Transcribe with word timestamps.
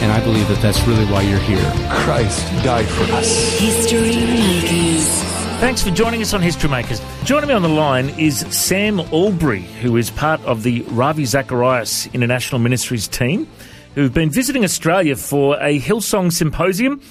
And 0.00 0.10
I 0.10 0.24
believe 0.24 0.48
that 0.48 0.62
that's 0.62 0.82
really 0.86 1.04
why 1.06 1.20
you're 1.20 1.38
here. 1.40 1.72
Christ 1.90 2.46
died 2.64 2.86
for 2.86 3.04
us. 3.12 3.58
History 3.58 4.16
Makers. 4.16 5.06
Thanks 5.60 5.82
for 5.82 5.90
joining 5.90 6.22
us 6.22 6.32
on 6.32 6.40
History 6.40 6.70
Makers. 6.70 7.02
Joining 7.24 7.48
me 7.48 7.54
on 7.54 7.60
the 7.60 7.68
line 7.68 8.08
is 8.18 8.38
Sam 8.48 8.98
Allberry, 9.12 9.60
who 9.60 9.98
is 9.98 10.10
part 10.10 10.40
of 10.46 10.62
the 10.62 10.80
Ravi 10.88 11.26
Zacharias 11.26 12.06
International 12.14 12.58
Ministries 12.58 13.06
team, 13.06 13.46
who've 13.94 14.14
been 14.14 14.30
visiting 14.30 14.64
Australia 14.64 15.16
for 15.16 15.56
a 15.60 15.78
Hillsong 15.78 16.32
symposium. 16.32 17.02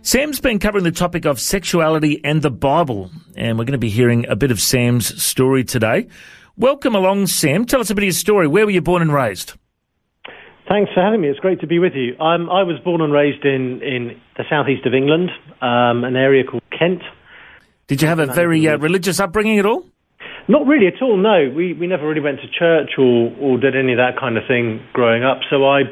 Sam's 0.00 0.40
been 0.40 0.58
covering 0.58 0.84
the 0.84 0.92
topic 0.92 1.26
of 1.26 1.38
sexuality 1.38 2.24
and 2.24 2.40
the 2.40 2.50
Bible, 2.50 3.10
and 3.36 3.58
we're 3.58 3.66
going 3.66 3.72
to 3.72 3.78
be 3.78 3.90
hearing 3.90 4.26
a 4.28 4.34
bit 4.34 4.50
of 4.50 4.62
Sam's 4.62 5.22
story 5.22 5.62
today. 5.62 6.08
Welcome 6.56 6.94
along, 6.94 7.26
Sam. 7.26 7.66
Tell 7.66 7.80
us 7.80 7.90
a 7.90 7.94
bit 7.94 8.04
of 8.04 8.06
your 8.06 8.12
story. 8.14 8.48
Where 8.48 8.64
were 8.64 8.72
you 8.72 8.80
born 8.80 9.02
and 9.02 9.12
raised? 9.12 9.52
Thanks 10.70 10.92
for 10.94 11.02
having 11.02 11.20
me. 11.20 11.28
It's 11.28 11.40
great 11.40 11.60
to 11.62 11.66
be 11.66 11.80
with 11.80 11.94
you. 11.94 12.16
Um, 12.20 12.48
I 12.48 12.62
was 12.62 12.78
born 12.84 13.00
and 13.00 13.12
raised 13.12 13.44
in, 13.44 13.82
in 13.82 14.20
the 14.36 14.44
southeast 14.48 14.86
of 14.86 14.94
England, 14.94 15.30
um, 15.60 16.04
an 16.04 16.14
area 16.14 16.44
called 16.44 16.62
Kent. 16.70 17.02
Did 17.88 18.00
you 18.00 18.06
have 18.06 18.20
a 18.20 18.26
very 18.26 18.68
uh, 18.68 18.78
religious 18.78 19.18
upbringing 19.18 19.58
at 19.58 19.66
all? 19.66 19.84
Not 20.46 20.68
really 20.68 20.86
at 20.86 21.02
all, 21.02 21.16
no. 21.16 21.50
We, 21.50 21.72
we 21.72 21.88
never 21.88 22.06
really 22.06 22.20
went 22.20 22.38
to 22.42 22.46
church 22.46 22.90
or, 22.98 23.34
or 23.40 23.58
did 23.58 23.74
any 23.74 23.94
of 23.94 23.98
that 23.98 24.14
kind 24.16 24.38
of 24.38 24.44
thing 24.46 24.80
growing 24.92 25.24
up. 25.24 25.40
So 25.50 25.66
I, 25.66 25.90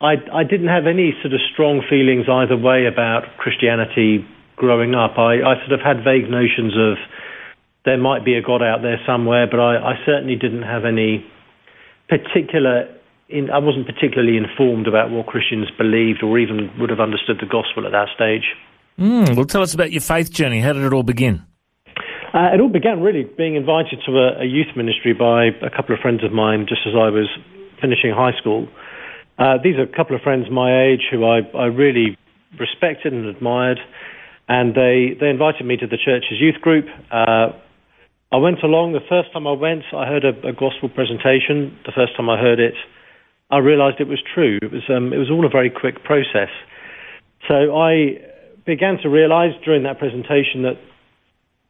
I, 0.00 0.14
I 0.32 0.44
didn't 0.44 0.68
have 0.68 0.86
any 0.86 1.12
sort 1.20 1.34
of 1.34 1.40
strong 1.52 1.82
feelings 1.84 2.24
either 2.26 2.56
way 2.56 2.86
about 2.86 3.36
Christianity 3.36 4.24
growing 4.56 4.94
up. 4.94 5.18
I, 5.18 5.44
I 5.44 5.60
sort 5.60 5.72
of 5.72 5.80
had 5.84 6.04
vague 6.04 6.30
notions 6.30 6.72
of 6.72 6.96
there 7.84 7.98
might 7.98 8.24
be 8.24 8.32
a 8.32 8.40
God 8.40 8.62
out 8.62 8.80
there 8.80 8.98
somewhere, 9.04 9.46
but 9.46 9.60
I, 9.60 9.76
I 9.76 9.94
certainly 10.06 10.36
didn't 10.36 10.62
have 10.62 10.86
any 10.86 11.20
particular. 12.08 12.95
In, 13.28 13.50
I 13.50 13.58
wasn't 13.58 13.86
particularly 13.86 14.36
informed 14.36 14.86
about 14.86 15.10
what 15.10 15.26
Christians 15.26 15.68
believed 15.76 16.22
or 16.22 16.38
even 16.38 16.70
would 16.78 16.90
have 16.90 17.00
understood 17.00 17.38
the 17.40 17.46
gospel 17.46 17.84
at 17.84 17.92
that 17.92 18.08
stage. 18.14 18.54
Mm, 18.98 19.36
well, 19.36 19.44
tell 19.44 19.62
us 19.62 19.74
about 19.74 19.92
your 19.92 20.00
faith 20.00 20.30
journey. 20.30 20.60
How 20.60 20.72
did 20.72 20.84
it 20.84 20.92
all 20.92 21.02
begin? 21.02 21.44
Uh, 22.32 22.52
it 22.52 22.60
all 22.60 22.68
began 22.68 23.00
really 23.00 23.24
being 23.24 23.56
invited 23.56 23.98
to 24.06 24.12
a, 24.18 24.42
a 24.42 24.44
youth 24.44 24.76
ministry 24.76 25.12
by 25.12 25.46
a 25.64 25.70
couple 25.74 25.94
of 25.94 26.00
friends 26.00 26.22
of 26.22 26.32
mine 26.32 26.66
just 26.68 26.82
as 26.86 26.94
I 26.94 27.08
was 27.08 27.28
finishing 27.80 28.12
high 28.12 28.36
school. 28.38 28.68
Uh, 29.38 29.58
these 29.62 29.76
are 29.76 29.82
a 29.82 29.96
couple 29.96 30.16
of 30.16 30.22
friends 30.22 30.46
my 30.50 30.84
age 30.84 31.08
who 31.10 31.24
I, 31.24 31.40
I 31.56 31.66
really 31.66 32.16
respected 32.58 33.12
and 33.12 33.26
admired, 33.26 33.78
and 34.48 34.74
they, 34.74 35.16
they 35.18 35.28
invited 35.28 35.66
me 35.66 35.76
to 35.76 35.86
the 35.86 35.98
church's 35.98 36.40
youth 36.40 36.60
group. 36.60 36.86
Uh, 37.10 37.52
I 38.32 38.36
went 38.36 38.62
along. 38.62 38.92
The 38.92 39.06
first 39.08 39.32
time 39.32 39.46
I 39.46 39.52
went, 39.52 39.84
I 39.94 40.06
heard 40.06 40.24
a, 40.24 40.48
a 40.48 40.52
gospel 40.52 40.88
presentation. 40.88 41.76
The 41.84 41.92
first 41.94 42.16
time 42.16 42.28
I 42.28 42.38
heard 42.38 42.60
it, 42.60 42.74
I 43.50 43.58
realized 43.58 44.00
it 44.00 44.08
was 44.08 44.22
true. 44.34 44.58
It 44.60 44.72
was, 44.72 44.82
um, 44.88 45.12
it 45.12 45.18
was 45.18 45.30
all 45.30 45.46
a 45.46 45.48
very 45.48 45.70
quick 45.70 46.02
process. 46.02 46.50
So 47.46 47.76
I 47.76 48.18
began 48.64 48.98
to 49.02 49.08
realize 49.08 49.52
during 49.64 49.84
that 49.84 49.98
presentation 49.98 50.62
that 50.62 50.78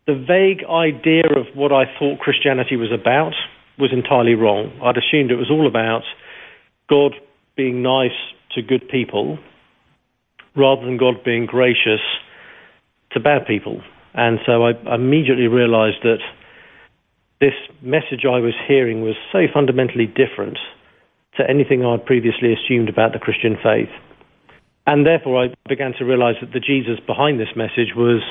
the 0.06 0.14
vague 0.14 0.64
idea 0.64 1.24
of 1.36 1.54
what 1.54 1.72
I 1.72 1.84
thought 1.98 2.20
Christianity 2.20 2.76
was 2.76 2.90
about 2.92 3.34
was 3.78 3.92
entirely 3.92 4.34
wrong. 4.34 4.72
I'd 4.82 4.96
assumed 4.96 5.30
it 5.30 5.36
was 5.36 5.50
all 5.50 5.66
about 5.66 6.02
God 6.88 7.12
being 7.56 7.82
nice 7.82 8.16
to 8.54 8.62
good 8.62 8.88
people 8.88 9.38
rather 10.56 10.86
than 10.86 10.96
God 10.96 11.22
being 11.24 11.44
gracious 11.44 12.00
to 13.12 13.20
bad 13.20 13.46
people. 13.46 13.82
And 14.14 14.38
so 14.46 14.64
I 14.64 14.94
immediately 14.94 15.48
realized 15.48 16.02
that 16.04 16.20
this 17.38 17.52
message 17.82 18.24
I 18.24 18.38
was 18.38 18.54
hearing 18.66 19.02
was 19.02 19.14
so 19.30 19.40
fundamentally 19.52 20.06
different 20.06 20.56
to 21.36 21.48
anything 21.48 21.84
I'd 21.84 22.04
previously 22.04 22.52
assumed 22.52 22.88
about 22.88 23.12
the 23.12 23.18
Christian 23.18 23.56
faith. 23.62 23.90
And 24.86 25.04
therefore, 25.04 25.44
I 25.44 25.54
began 25.68 25.92
to 25.98 26.04
realize 26.04 26.36
that 26.40 26.52
the 26.52 26.60
Jesus 26.60 27.00
behind 27.06 27.40
this 27.40 27.54
message 27.56 27.94
was 27.96 28.22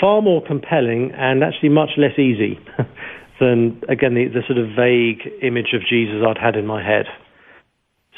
far 0.00 0.22
more 0.22 0.42
compelling 0.44 1.12
and 1.12 1.44
actually 1.44 1.68
much 1.68 1.90
less 1.96 2.18
easy 2.18 2.58
than, 3.40 3.82
again, 3.88 4.14
the, 4.14 4.28
the 4.28 4.42
sort 4.46 4.58
of 4.58 4.74
vague 4.74 5.28
image 5.42 5.74
of 5.74 5.82
Jesus 5.88 6.24
I'd 6.26 6.38
had 6.38 6.56
in 6.56 6.66
my 6.66 6.82
head. 6.82 7.06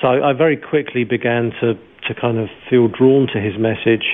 So 0.01 0.09
I, 0.09 0.33
very 0.33 0.57
quickly 0.57 1.05
began 1.05 1.53
to, 1.61 1.75
to 2.09 2.15
kind 2.19 2.39
of 2.39 2.49
feel 2.71 2.89
drawn 2.89 3.27
to 3.35 3.41
his 3.41 3.59
message. 3.59 4.07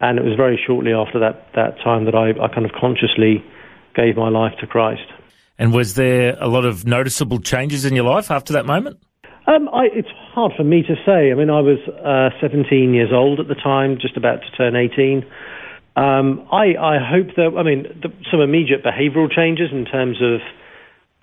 And 0.00 0.18
it 0.18 0.24
was 0.24 0.34
very 0.36 0.58
shortly 0.64 0.92
after 0.92 1.18
that, 1.18 1.48
that 1.54 1.76
time 1.84 2.06
that 2.06 2.14
I, 2.14 2.30
I 2.30 2.48
kind 2.48 2.64
of 2.64 2.72
consciously 2.72 3.44
gave 3.94 4.16
my 4.16 4.30
life 4.30 4.54
to 4.60 4.66
Christ. 4.66 5.02
And 5.58 5.74
was 5.74 5.94
there 5.94 6.36
a 6.40 6.48
lot 6.48 6.64
of 6.64 6.86
noticeable 6.86 7.38
changes 7.38 7.84
in 7.84 7.94
your 7.94 8.04
life 8.04 8.30
after 8.30 8.54
that 8.54 8.64
moment? 8.64 8.98
Um, 9.50 9.68
I, 9.72 9.90
it's 9.90 10.08
hard 10.32 10.52
for 10.56 10.62
me 10.62 10.82
to 10.82 10.94
say. 11.04 11.32
I 11.32 11.34
mean, 11.34 11.50
I 11.50 11.58
was 11.58 11.82
uh, 11.90 12.30
17 12.40 12.94
years 12.94 13.10
old 13.12 13.40
at 13.40 13.48
the 13.48 13.56
time, 13.56 13.98
just 14.00 14.16
about 14.16 14.38
to 14.46 14.50
turn 14.56 14.76
18. 14.76 15.26
Um, 15.96 16.46
I, 16.52 16.78
I 16.78 17.02
hope 17.02 17.34
that, 17.34 17.58
I 17.58 17.64
mean, 17.64 17.82
the, 18.00 18.14
some 18.30 18.40
immediate 18.40 18.84
behavioral 18.84 19.26
changes 19.26 19.70
in 19.72 19.86
terms 19.86 20.18
of 20.22 20.38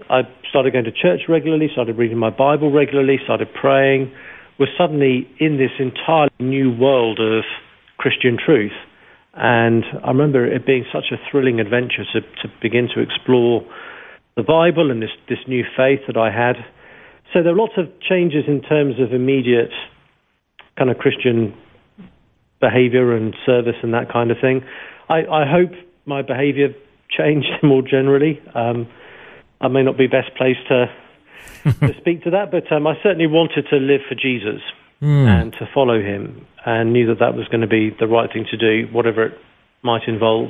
I 0.10 0.28
started 0.50 0.74
going 0.74 0.84
to 0.86 0.92
church 0.92 1.22
regularly, 1.30 1.70
started 1.72 1.98
reading 1.98 2.18
my 2.18 2.30
Bible 2.30 2.70
regularly, 2.70 3.18
started 3.24 3.48
praying, 3.54 4.12
was 4.60 4.68
suddenly 4.78 5.24
in 5.40 5.56
this 5.56 5.72
entirely 5.80 6.36
new 6.40 6.76
world 6.76 7.20
of 7.22 7.46
Christian 7.98 8.38
truth. 8.38 8.76
And 9.36 9.86
I 10.04 10.10
remember 10.10 10.46
it 10.46 10.66
being 10.66 10.84
such 10.92 11.14
a 11.14 11.18
thrilling 11.32 11.62
adventure 11.62 12.04
to, 12.12 12.22
to 12.22 12.54
begin 12.62 12.90
to 12.94 13.00
explore 13.00 13.64
the 14.36 14.44
Bible 14.44 14.92
and 14.92 15.02
this, 15.02 15.16
this 15.30 15.40
new 15.48 15.64
faith 15.78 16.02
that 16.08 16.18
I 16.18 16.30
had. 16.30 16.58
So 17.34 17.44
there 17.44 17.54
are 17.54 17.56
lots 17.56 17.74
of 17.78 17.88
changes 18.00 18.46
in 18.48 18.62
terms 18.62 19.00
of 19.00 19.14
immediate 19.14 19.72
kind 20.78 20.90
of 20.90 20.98
Christian 20.98 21.56
behavior 22.60 23.16
and 23.16 23.36
service 23.46 23.76
and 23.84 23.94
that 23.94 24.12
kind 24.12 24.32
of 24.32 24.38
thing. 24.40 24.64
I, 25.10 25.26
I 25.26 25.46
hope 25.50 25.72
my 26.06 26.22
behavior 26.22 26.70
changed 27.10 27.50
more 27.64 27.82
generally. 27.82 28.42
Um, 28.56 28.88
I 29.60 29.68
may 29.68 29.84
not 29.84 29.98
be 29.98 30.08
best 30.08 30.36
placed 30.36 30.68
to, 30.70 30.88
to 31.88 31.94
speak 32.00 32.24
to 32.24 32.32
that, 32.32 32.52
but 32.52 32.72
um, 32.72 32.88
I 32.88 32.94
certainly 33.04 33.28
wanted 33.28 33.68
to 33.70 33.78
live 33.78 34.02
for 34.08 34.16
Jesus 34.16 34.62
Hmm. 35.00 35.28
and 35.28 35.54
to 35.54 35.70
follow 35.76 36.02
him 36.02 36.48
and 36.66 36.92
knew 36.92 37.06
that 37.08 37.20
that 37.20 37.36
was 37.36 37.48
going 37.50 37.62
to 37.62 37.68
be 37.68 37.92
the 38.00 38.08
right 38.08 38.32
thing 38.34 38.48
to 38.50 38.58
do, 38.58 38.88
whatever 38.92 39.26
it 39.28 39.38
might 39.84 40.08
involve. 40.08 40.50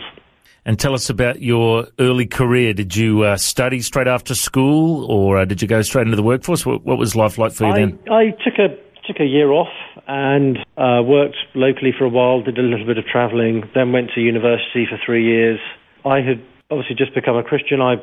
And 0.65 0.77
tell 0.77 0.93
us 0.93 1.09
about 1.09 1.41
your 1.41 1.87
early 1.97 2.25
career. 2.25 2.73
Did 2.73 2.95
you 2.95 3.23
uh, 3.23 3.37
study 3.37 3.79
straight 3.81 4.07
after 4.07 4.35
school, 4.35 5.05
or 5.05 5.37
uh, 5.37 5.45
did 5.45 5.61
you 5.61 5.67
go 5.67 5.81
straight 5.81 6.03
into 6.03 6.17
the 6.17 6.23
workforce? 6.23 6.65
What, 6.65 6.83
what 6.83 6.97
was 6.97 7.15
life 7.15 7.37
like 7.37 7.53
for 7.53 7.65
you 7.65 7.71
I, 7.71 7.79
then? 7.79 7.99
I 8.11 8.23
took 8.43 8.59
a 8.59 8.75
took 9.07 9.21
a 9.21 9.25
year 9.25 9.51
off 9.51 9.71
and 10.07 10.57
uh, 10.77 11.01
worked 11.01 11.37
locally 11.55 11.93
for 11.97 12.03
a 12.03 12.09
while, 12.09 12.41
did 12.41 12.57
a 12.57 12.61
little 12.61 12.85
bit 12.85 12.97
of 12.97 13.05
travelling, 13.05 13.63
then 13.73 13.93
went 13.93 14.09
to 14.15 14.21
university 14.21 14.85
for 14.89 14.99
three 15.05 15.23
years. 15.23 15.59
I 16.05 16.17
had 16.17 16.43
obviously 16.69 16.95
just 16.97 17.15
become 17.15 17.37
a 17.37 17.43
Christian. 17.43 17.81
I 17.81 17.95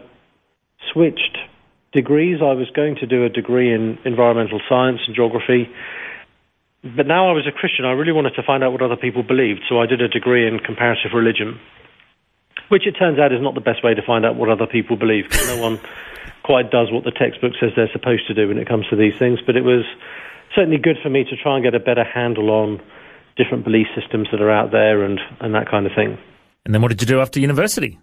switched 0.93 1.37
degrees. 1.93 2.39
I 2.41 2.53
was 2.55 2.71
going 2.75 2.97
to 2.97 3.07
do 3.07 3.25
a 3.25 3.29
degree 3.29 3.73
in 3.73 3.99
environmental 4.07 4.61
science 4.67 5.01
and 5.07 5.15
geography. 5.15 5.69
But 6.85 7.07
now 7.07 7.31
I 7.31 7.33
was 7.33 7.47
a 7.49 7.53
Christian, 7.53 7.87
I 7.87 7.93
really 7.93 8.13
wanted 8.13 8.35
to 8.37 8.43
find 8.43 8.63
out 8.63 8.73
what 8.73 8.83
other 8.83 8.97
people 8.97 9.23
believed, 9.23 9.61
so 9.71 9.81
I 9.81 9.87
did 9.87 10.03
a 10.03 10.09
degree 10.09 10.47
in 10.47 10.59
comparative 10.59 11.13
religion, 11.15 11.59
which 12.69 12.87
it 12.87 12.93
turns 12.93 13.19
out 13.19 13.33
is 13.33 13.43
not 13.43 13.55
the 13.55 13.61
best 13.61 13.85
way 13.85 13.95
to 13.95 14.03
find 14.03 14.25
out 14.25 14.37
what 14.37 14.49
other 14.49 14.67
people 14.67 14.97
believe, 14.97 15.25
because 15.25 15.49
no 15.49 15.63
one 15.63 15.81
quite 16.43 16.71
does 16.71 16.93
what 16.93 17.05
the 17.05 17.11
textbook 17.11 17.53
says 17.61 17.71
they're 17.77 17.91
supposed 17.93 18.27
to 18.27 18.35
do 18.35 18.49
when 18.49 18.59
it 18.59 18.69
comes 18.69 18.87
to 18.91 18.97
these 18.97 19.17
things. 19.19 19.41
But 19.45 19.57
it 19.57 19.65
was 19.65 19.85
certainly 20.55 20.79
good 20.79 20.97
for 21.03 21.11
me 21.11 21.25
to 21.25 21.37
try 21.37 21.57
and 21.57 21.65
get 21.65 21.75
a 21.75 21.81
better 21.81 22.05
handle 22.05 22.51
on 22.51 22.81
different 23.37 23.65
belief 23.65 23.87
systems 23.99 24.29
that 24.31 24.41
are 24.41 24.51
out 24.51 24.71
there 24.71 25.03
and, 25.03 25.19
and 25.41 25.55
that 25.55 25.69
kind 25.71 25.87
of 25.87 25.93
thing. 25.95 26.19
And 26.65 26.75
then 26.75 26.83
what 26.83 26.89
did 26.89 27.01
you 27.01 27.07
do 27.07 27.21
after 27.21 27.41
university? 27.41 27.99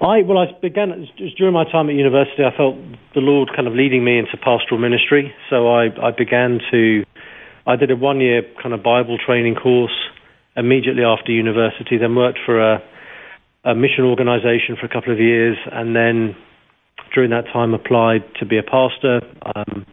I 0.00 0.22
well, 0.22 0.38
I 0.38 0.46
began 0.60 0.90
it 0.90 0.98
was 1.18 1.34
during 1.38 1.54
my 1.54 1.64
time 1.64 1.88
at 1.88 1.96
university. 1.96 2.44
I 2.44 2.54
felt 2.54 2.76
the 3.14 3.20
Lord 3.20 3.48
kind 3.56 3.66
of 3.66 3.74
leading 3.74 4.04
me 4.04 4.18
into 4.18 4.36
pastoral 4.36 4.78
ministry, 4.78 5.32
so 5.48 5.68
I, 5.68 5.86
I 6.02 6.10
began 6.10 6.60
to. 6.70 7.04
I 7.66 7.76
did 7.76 7.90
a 7.90 7.96
one-year 7.96 8.42
kind 8.62 8.74
of 8.74 8.82
Bible 8.82 9.18
training 9.18 9.56
course 9.56 9.96
immediately 10.54 11.02
after 11.02 11.32
university. 11.32 11.96
Then 11.96 12.14
worked 12.14 12.38
for 12.44 12.60
a, 12.60 12.82
a 13.66 13.74
mission 13.74 14.04
organisation 14.04 14.78
for 14.78 14.86
a 14.86 14.88
couple 14.88 15.12
of 15.12 15.18
years, 15.18 15.58
and 15.72 15.94
then 15.94 16.36
during 17.12 17.30
that 17.30 17.44
time 17.52 17.74
applied 17.74 18.22
to 18.38 18.46
be 18.46 18.58
a 18.58 18.62
pastor. 18.62 19.20
Um, 19.42 19.84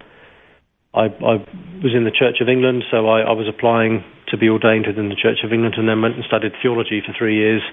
I, 0.94 1.10
I 1.10 1.42
was 1.82 1.98
in 1.98 2.06
the 2.06 2.14
Church 2.14 2.38
of 2.40 2.48
England, 2.48 2.84
so 2.92 3.10
I, 3.10 3.22
I 3.22 3.34
was 3.34 3.50
applying 3.50 4.04
to 4.30 4.38
be 4.38 4.48
ordained 4.48 4.86
within 4.86 5.10
the 5.10 5.18
Church 5.18 5.40
of 5.44 5.52
England, 5.52 5.74
and 5.78 5.90
then 5.90 6.02
went 6.02 6.16
and 6.16 6.24
studied 6.24 6.54
theology 6.62 7.02
for 7.06 7.14
three 7.18 7.36
years, 7.36 7.64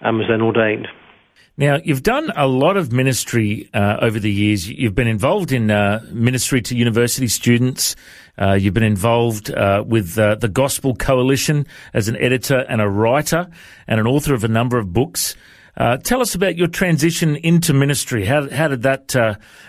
and 0.00 0.16
was 0.16 0.26
then 0.26 0.40
ordained. 0.40 0.88
Now, 1.58 1.78
you've 1.84 2.02
done 2.02 2.32
a 2.34 2.46
lot 2.46 2.78
of 2.78 2.92
ministry 2.92 3.68
uh, 3.74 3.98
over 4.00 4.18
the 4.18 4.32
years. 4.32 4.68
You've 4.68 4.94
been 4.94 5.06
involved 5.06 5.52
in 5.52 5.70
uh, 5.70 6.00
ministry 6.10 6.62
to 6.62 6.74
university 6.74 7.28
students. 7.28 7.94
Uh, 8.40 8.54
you've 8.54 8.72
been 8.72 8.82
involved 8.82 9.50
uh, 9.50 9.84
with 9.86 10.18
uh, 10.18 10.36
the 10.36 10.48
Gospel 10.48 10.94
Coalition 10.94 11.66
as 11.92 12.08
an 12.08 12.16
editor 12.16 12.64
and 12.70 12.80
a 12.80 12.88
writer 12.88 13.48
and 13.86 14.00
an 14.00 14.06
author 14.06 14.32
of 14.32 14.44
a 14.44 14.48
number 14.48 14.78
of 14.78 14.94
books. 14.94 15.36
Uh, 15.76 15.98
tell 15.98 16.22
us 16.22 16.34
about 16.34 16.56
your 16.56 16.68
transition 16.68 17.36
into 17.36 17.74
ministry. 17.74 18.24
How, 18.24 18.48
how 18.48 18.68
did 18.68 18.82
that 18.82 19.12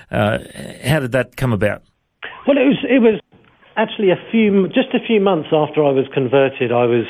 how 0.10 1.00
did 1.00 1.12
that 1.12 1.36
come 1.36 1.52
about? 1.52 1.84
Well, 2.48 2.58
it 2.58 2.66
was 2.66 2.78
it 2.90 3.00
was 3.00 3.20
actually 3.76 4.12
a 4.12 4.20
few 4.32 4.68
just 4.68 4.94
a 4.94 5.06
few 5.06 5.20
months 5.20 5.50
after 5.52 5.84
I 5.84 5.92
was 5.92 6.06
converted. 6.14 6.72
I 6.72 6.86
was 6.86 7.06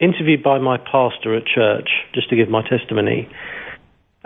interviewed 0.00 0.42
by 0.42 0.58
my 0.58 0.78
pastor 0.78 1.34
at 1.36 1.44
church 1.46 1.88
just 2.14 2.28
to 2.30 2.36
give 2.36 2.48
my 2.48 2.62
testimony 2.68 3.28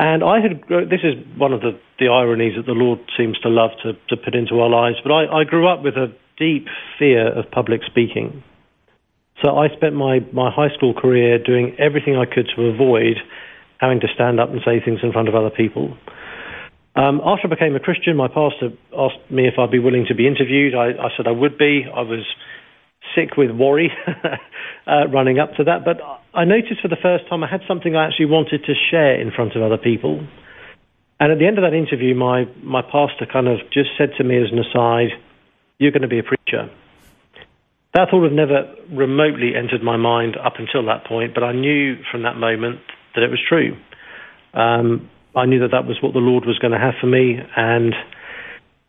and 0.00 0.25
I 0.25 0.41
had, 0.41 0.64
this 0.88 1.05
is 1.05 1.12
one 1.37 1.52
of 1.52 1.61
the, 1.61 1.79
the 1.99 2.08
ironies 2.08 2.55
that 2.56 2.64
the 2.64 2.73
Lord 2.73 3.00
seems 3.19 3.38
to 3.41 3.50
love 3.50 3.69
to, 3.82 3.93
to 4.08 4.17
put 4.17 4.35
into 4.35 4.58
our 4.61 4.70
lives, 4.70 4.97
but 5.05 5.12
I, 5.12 5.41
I 5.41 5.44
grew 5.44 5.69
up 5.69 5.82
with 5.85 5.94
a 5.97 6.08
deep 6.38 6.69
fear 6.99 7.29
of 7.29 7.50
public 7.50 7.82
speaking. 7.85 8.43
So 9.44 9.58
I 9.58 9.69
spent 9.76 9.94
my, 9.94 10.20
my 10.32 10.50
high 10.50 10.73
school 10.75 10.94
career 10.94 11.38
doing 11.38 11.76
everything 11.79 12.17
I 12.17 12.25
could 12.25 12.49
to 12.56 12.62
avoid 12.73 13.20
having 13.76 14.00
to 14.00 14.08
stand 14.14 14.41
up 14.41 14.49
and 14.49 14.61
say 14.64 14.81
things 14.81 15.00
in 15.02 15.12
front 15.12 15.29
of 15.29 15.35
other 15.35 15.50
people. 15.50 15.97
Um, 16.97 17.20
after 17.23 17.47
I 17.47 17.50
became 17.50 17.76
a 17.76 17.81
Christian, 17.81 18.17
my 18.17 18.29
pastor 18.29 18.73
asked 18.97 19.31
me 19.31 19.49
if 19.49 19.58
I'd 19.58 19.70
be 19.70 19.79
willing 19.79 20.06
to 20.08 20.14
be 20.14 20.26
interviewed. 20.26 20.75
I, 20.75 20.97
I 20.97 21.08
said 21.14 21.26
I 21.26 21.31
would 21.31 21.58
be. 21.58 21.85
I 21.85 22.00
was 22.00 22.25
sick 23.14 23.37
with 23.37 23.50
worry 23.50 23.93
uh, 24.87 25.08
running 25.12 25.38
up 25.38 25.55
to 25.56 25.64
that. 25.64 25.85
But 25.85 26.00
I 26.32 26.44
noticed 26.44 26.81
for 26.81 26.88
the 26.88 27.00
first 27.00 27.29
time 27.29 27.43
I 27.43 27.50
had 27.50 27.62
something 27.67 27.97
I 27.97 28.06
actually 28.06 28.27
wanted 28.27 28.65
to 28.65 28.75
share 28.91 29.21
in 29.21 29.32
front 29.32 29.56
of 29.56 29.62
other 29.62 29.79
people. 29.79 30.25
And 31.19 31.32
at 31.32 31.38
the 31.38 31.47
end 31.47 31.59
of 31.59 31.62
that 31.62 31.75
interview, 31.75 32.15
my, 32.15 32.47
my 32.62 32.82
pastor 32.82 33.27
kind 33.31 33.49
of 33.49 33.59
just 33.73 33.91
said 33.99 34.11
to 34.19 34.25
me 34.25 34.37
as 34.37 34.53
an 34.53 34.59
aside, 34.59 35.11
You're 35.79 35.91
going 35.91 36.03
to 36.03 36.09
be 36.09 36.21
a 36.21 36.23
preacher. 36.23 36.71
That 37.94 38.09
thought 38.11 38.23
had 38.23 38.32
never 38.32 38.73
remotely 38.93 39.56
entered 39.56 39.82
my 39.82 39.97
mind 39.97 40.37
up 40.37 40.55
until 40.59 40.87
that 40.87 41.05
point, 41.05 41.35
but 41.35 41.43
I 41.43 41.53
knew 41.53 41.97
from 42.11 42.23
that 42.23 42.37
moment 42.37 42.79
that 43.17 43.25
it 43.25 43.31
was 43.31 43.41
true. 43.47 43.76
Um, 44.55 45.11
I 45.35 45.47
knew 45.47 45.61
that 45.61 45.73
that 45.73 45.87
was 45.87 45.99
what 46.00 46.12
the 46.12 46.21
Lord 46.21 46.44
was 46.47 46.59
going 46.61 46.73
to 46.73 46.79
have 46.79 46.94
for 47.00 47.09
me, 47.09 47.38
and 47.56 47.94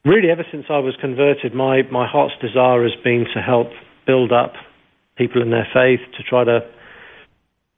really, 0.06 0.30
ever 0.30 0.46
since 0.52 0.66
I 0.70 0.78
was 0.78 0.96
converted, 1.02 1.56
my, 1.56 1.82
my 1.92 2.08
heart's 2.08 2.36
desire 2.40 2.84
has 2.84 2.94
been 3.04 3.26
to 3.34 3.42
help 3.42 3.70
build 4.06 4.32
up 4.32 4.54
people 5.18 5.42
in 5.42 5.50
their 5.50 5.68
faith, 5.74 6.00
to 6.18 6.24
try 6.24 6.44
to 6.44 6.62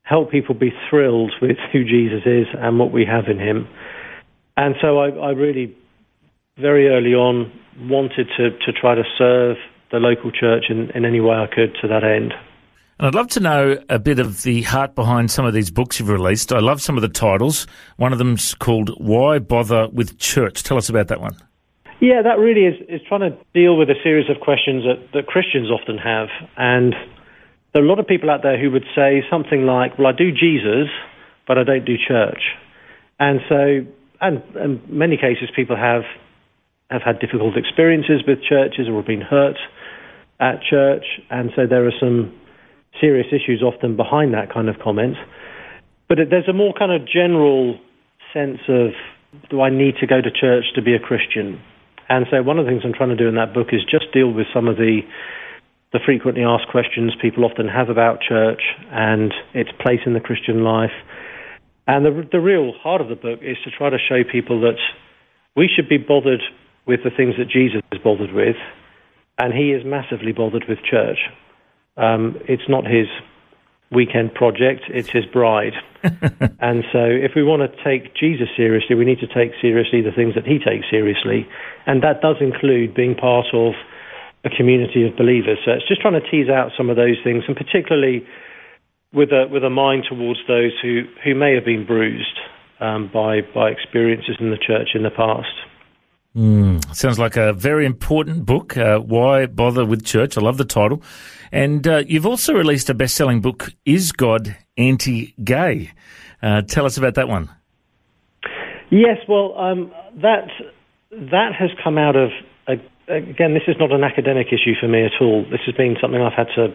help 0.03 0.31
people 0.31 0.53
be 0.53 0.71
thrilled 0.89 1.33
with 1.41 1.57
who 1.71 1.83
Jesus 1.83 2.21
is 2.25 2.47
and 2.57 2.77
what 2.77 2.91
we 2.91 3.05
have 3.05 3.25
in 3.27 3.39
him. 3.39 3.67
And 4.55 4.75
so 4.81 4.99
I, 4.99 5.09
I 5.09 5.29
really, 5.31 5.75
very 6.57 6.89
early 6.89 7.13
on, 7.13 7.51
wanted 7.79 8.27
to, 8.37 8.51
to 8.51 8.71
try 8.71 8.95
to 8.95 9.03
serve 9.17 9.57
the 9.91 9.97
local 9.97 10.31
church 10.31 10.65
in, 10.69 10.91
in 10.91 11.05
any 11.05 11.19
way 11.19 11.35
I 11.35 11.47
could 11.47 11.75
to 11.81 11.87
that 11.87 12.03
end. 12.03 12.33
And 12.99 13.07
I'd 13.07 13.15
love 13.15 13.29
to 13.29 13.39
know 13.39 13.77
a 13.89 13.97
bit 13.97 14.19
of 14.19 14.43
the 14.43 14.61
heart 14.63 14.93
behind 14.93 15.31
some 15.31 15.45
of 15.45 15.53
these 15.53 15.71
books 15.71 15.99
you've 15.99 16.09
released. 16.09 16.53
I 16.53 16.59
love 16.59 16.81
some 16.81 16.95
of 16.95 17.01
the 17.01 17.09
titles. 17.09 17.65
One 17.97 18.11
of 18.11 18.19
them's 18.19 18.53
called 18.53 18.91
Why 18.97 19.39
Bother 19.39 19.87
with 19.91 20.19
Church. 20.19 20.61
Tell 20.63 20.77
us 20.77 20.89
about 20.89 21.07
that 21.07 21.19
one. 21.19 21.35
Yeah, 21.99 22.21
that 22.21 22.37
really 22.37 22.65
is, 22.65 22.75
is 22.89 23.01
trying 23.07 23.21
to 23.21 23.37
deal 23.53 23.77
with 23.77 23.89
a 23.89 23.95
series 24.03 24.29
of 24.29 24.39
questions 24.41 24.83
that, 24.83 25.13
that 25.13 25.25
Christians 25.25 25.71
often 25.71 25.97
have. 25.97 26.27
And 26.57 26.93
there 27.73 27.81
are 27.81 27.85
a 27.85 27.89
lot 27.89 27.99
of 27.99 28.07
people 28.07 28.29
out 28.29 28.41
there 28.43 28.59
who 28.59 28.71
would 28.71 28.85
say 28.95 29.23
something 29.29 29.65
like, 29.65 29.97
Well, 29.97 30.07
I 30.07 30.11
do 30.11 30.31
Jesus, 30.31 30.87
but 31.47 31.57
I 31.57 31.63
don't 31.63 31.85
do 31.85 31.95
church. 31.97 32.41
And 33.19 33.39
so, 33.49 33.85
and 34.21 34.41
in 34.55 34.81
many 34.87 35.17
cases, 35.17 35.49
people 35.55 35.75
have, 35.75 36.03
have 36.89 37.01
had 37.01 37.19
difficult 37.19 37.57
experiences 37.57 38.21
with 38.27 38.39
churches 38.43 38.87
or 38.87 38.97
have 38.97 39.07
been 39.07 39.21
hurt 39.21 39.57
at 40.39 40.61
church. 40.69 41.05
And 41.29 41.51
so 41.55 41.65
there 41.67 41.85
are 41.87 41.93
some 41.99 42.33
serious 43.01 43.27
issues 43.31 43.63
often 43.63 43.97
behind 43.97 44.33
that 44.33 44.53
kind 44.53 44.69
of 44.69 44.75
comment. 44.79 45.15
But 46.07 46.19
there's 46.29 46.47
a 46.47 46.53
more 46.53 46.73
kind 46.77 46.91
of 46.91 47.07
general 47.07 47.79
sense 48.33 48.59
of 48.67 48.91
do 49.49 49.61
I 49.61 49.69
need 49.69 49.95
to 49.99 50.07
go 50.07 50.21
to 50.21 50.29
church 50.29 50.65
to 50.75 50.81
be 50.81 50.93
a 50.93 50.99
Christian? 50.99 51.59
And 52.09 52.27
so 52.29 52.43
one 52.43 52.59
of 52.59 52.65
the 52.65 52.71
things 52.71 52.83
I'm 52.85 52.93
trying 52.93 53.09
to 53.09 53.15
do 53.15 53.27
in 53.27 53.35
that 53.35 53.53
book 53.53 53.69
is 53.71 53.81
just 53.89 54.13
deal 54.13 54.31
with 54.31 54.45
some 54.53 54.67
of 54.67 54.77
the 54.77 55.01
the 55.93 55.99
frequently 56.03 56.43
asked 56.43 56.67
questions 56.69 57.13
people 57.21 57.45
often 57.45 57.67
have 57.67 57.87
about 57.87 58.19
church 58.19 58.61
and 58.91 59.33
its 59.53 59.69
place 59.79 60.01
in 60.05 60.13
the 60.13 60.19
Christian 60.19 60.63
life. 60.63 60.91
And 61.87 62.05
the 62.05 62.27
the 62.31 62.39
real 62.39 62.73
heart 62.73 62.99
of 62.99 63.09
the 63.09 63.15
book 63.15 63.39
is 63.41 63.57
to 63.63 63.71
try 63.71 63.89
to 63.89 63.97
show 63.97 64.23
people 64.29 64.59
that 64.61 64.79
we 65.55 65.69
should 65.73 65.87
be 65.87 65.97
bothered 65.97 66.41
with 66.85 67.01
the 67.03 67.11
things 67.11 67.35
that 67.37 67.47
Jesus 67.47 67.81
is 67.91 68.01
bothered 68.03 68.33
with, 68.33 68.55
and 69.37 69.53
he 69.53 69.71
is 69.71 69.85
massively 69.85 70.31
bothered 70.31 70.65
with 70.67 70.79
church. 70.83 71.19
Um, 71.95 72.37
it's 72.47 72.67
not 72.67 72.85
his 72.85 73.07
weekend 73.91 74.33
project, 74.33 74.83
it's 74.89 75.09
his 75.09 75.25
bride. 75.25 75.73
and 76.59 76.83
so, 76.91 77.03
if 77.05 77.31
we 77.35 77.43
want 77.43 77.61
to 77.61 77.83
take 77.83 78.15
Jesus 78.15 78.47
seriously, 78.57 78.95
we 78.95 79.05
need 79.05 79.19
to 79.19 79.27
take 79.27 79.51
seriously 79.61 80.01
the 80.01 80.11
things 80.11 80.33
that 80.35 80.45
he 80.45 80.57
takes 80.57 80.89
seriously. 80.89 81.47
And 81.85 82.01
that 82.01 82.21
does 82.21 82.37
include 82.41 82.95
being 82.95 83.13
part 83.13 83.45
of 83.53 83.73
a 84.43 84.49
community 84.49 85.07
of 85.07 85.15
believers. 85.15 85.57
So, 85.65 85.71
it's 85.71 85.87
just 85.87 86.01
trying 86.01 86.19
to 86.19 86.31
tease 86.31 86.49
out 86.49 86.71
some 86.77 86.89
of 86.89 86.95
those 86.95 87.17
things, 87.23 87.43
and 87.47 87.55
particularly 87.55 88.25
with 89.13 89.31
a, 89.31 89.47
with 89.49 89.63
a 89.63 89.69
mind 89.69 90.05
towards 90.09 90.39
those 90.47 90.71
who, 90.81 91.03
who 91.23 91.35
may 91.35 91.53
have 91.53 91.65
been 91.65 91.85
bruised 91.85 92.39
um, 92.79 93.09
by, 93.13 93.41
by 93.53 93.69
experiences 93.69 94.35
in 94.39 94.49
the 94.49 94.57
church 94.57 94.89
in 94.95 95.03
the 95.03 95.11
past. 95.11 95.53
Mm, 96.35 96.95
sounds 96.95 97.19
like 97.19 97.37
a 97.37 97.53
very 97.53 97.85
important 97.85 98.45
book. 98.45 98.75
Uh, 98.75 98.97
Why 98.97 99.45
Bother 99.45 99.85
with 99.85 100.03
Church? 100.03 100.35
I 100.35 100.41
love 100.41 100.57
the 100.57 100.65
title. 100.65 101.03
And 101.51 101.87
uh, 101.87 102.03
you've 102.07 102.25
also 102.25 102.53
released 102.53 102.89
a 102.89 102.95
best 102.95 103.15
selling 103.15 103.39
book, 103.39 103.69
Is 103.85 104.11
God 104.11 104.57
Anti 104.75 105.35
Gay? 105.43 105.91
Uh, 106.41 106.63
tell 106.63 106.85
us 106.85 106.97
about 106.97 107.13
that 107.15 107.27
one. 107.27 107.49
Yes, 108.89 109.17
well, 109.29 109.55
um, 109.57 109.91
that, 110.21 110.47
that 111.11 111.51
has 111.57 111.69
come 111.83 111.99
out 111.99 112.15
of, 112.15 112.31
uh, 112.67 112.73
again, 113.07 113.53
this 113.53 113.63
is 113.67 113.75
not 113.79 113.91
an 113.91 114.03
academic 114.03 114.47
issue 114.47 114.73
for 114.79 114.87
me 114.87 115.05
at 115.05 115.13
all. 115.21 115.45
This 115.49 115.61
has 115.65 115.75
been 115.75 115.95
something 116.01 116.21
I've 116.21 116.33
had 116.33 116.47
to, 116.55 116.67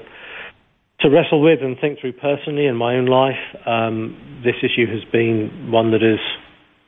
to 1.00 1.10
wrestle 1.10 1.40
with 1.42 1.60
and 1.62 1.76
think 1.80 2.00
through 2.00 2.12
personally 2.14 2.66
in 2.66 2.76
my 2.76 2.96
own 2.96 3.06
life. 3.06 3.40
Um, 3.66 4.42
this 4.44 4.56
issue 4.62 4.86
has 4.86 5.04
been 5.10 5.70
one 5.70 5.92
that 5.92 6.02
is, 6.02 6.20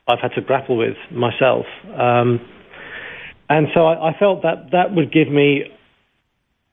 I've 0.08 0.20
had 0.20 0.32
to 0.34 0.40
grapple 0.40 0.76
with 0.76 0.96
myself. 1.10 1.66
Um, 1.98 2.40
and 3.48 3.68
so 3.74 3.86
I, 3.86 4.10
I 4.10 4.18
felt 4.18 4.42
that 4.42 4.70
that 4.72 4.94
would 4.94 5.12
give 5.12 5.28
me, 5.28 5.64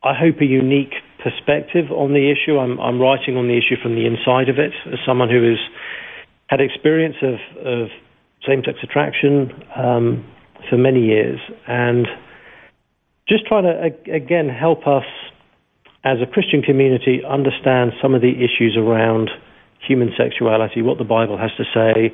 I 0.03 0.13
hope, 0.13 0.41
a 0.41 0.45
unique 0.45 0.93
perspective 1.23 1.91
on 1.91 2.13
the 2.13 2.31
issue. 2.31 2.57
I'm, 2.57 2.79
I'm 2.79 2.99
writing 2.99 3.37
on 3.37 3.47
the 3.47 3.57
issue 3.57 3.81
from 3.81 3.95
the 3.95 4.05
inside 4.05 4.49
of 4.49 4.59
it 4.59 4.73
as 4.85 4.99
someone 5.05 5.29
who 5.29 5.43
has 5.49 5.59
had 6.47 6.61
experience 6.61 7.15
of, 7.21 7.65
of 7.65 7.87
same-sex 8.47 8.79
attraction 8.83 9.51
um, 9.75 10.25
for 10.69 10.77
many 10.77 11.01
years, 11.01 11.39
and 11.67 12.07
just 13.27 13.45
trying 13.45 13.63
to 13.63 14.13
again 14.13 14.49
help 14.49 14.87
us 14.87 15.05
as 16.03 16.17
a 16.21 16.25
Christian 16.25 16.61
community 16.61 17.21
understand 17.27 17.91
some 18.01 18.15
of 18.15 18.21
the 18.21 18.31
issues 18.31 18.77
around 18.77 19.29
human 19.85 20.11
sexuality, 20.17 20.81
what 20.81 20.97
the 20.97 21.03
Bible 21.03 21.37
has 21.37 21.51
to 21.57 21.63
say. 21.73 22.13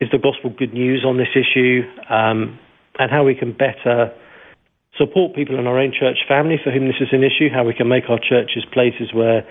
Is 0.00 0.10
the 0.10 0.18
gospel 0.18 0.50
good 0.50 0.72
news 0.72 1.04
on 1.06 1.18
this 1.18 1.32
issue? 1.34 1.82
Um, 2.08 2.58
and 2.98 3.10
how 3.10 3.24
we 3.24 3.34
can 3.34 3.52
better 3.52 4.12
support 4.98 5.34
people 5.34 5.58
in 5.58 5.66
our 5.66 5.78
own 5.78 5.92
church 5.92 6.18
family 6.28 6.56
for 6.62 6.70
whom 6.70 6.86
this 6.86 7.00
is 7.00 7.08
an 7.12 7.24
issue, 7.24 7.48
how 7.52 7.64
we 7.64 7.74
can 7.74 7.88
make 7.88 8.10
our 8.10 8.18
churches 8.18 8.64
places 8.72 9.14
where 9.14 9.46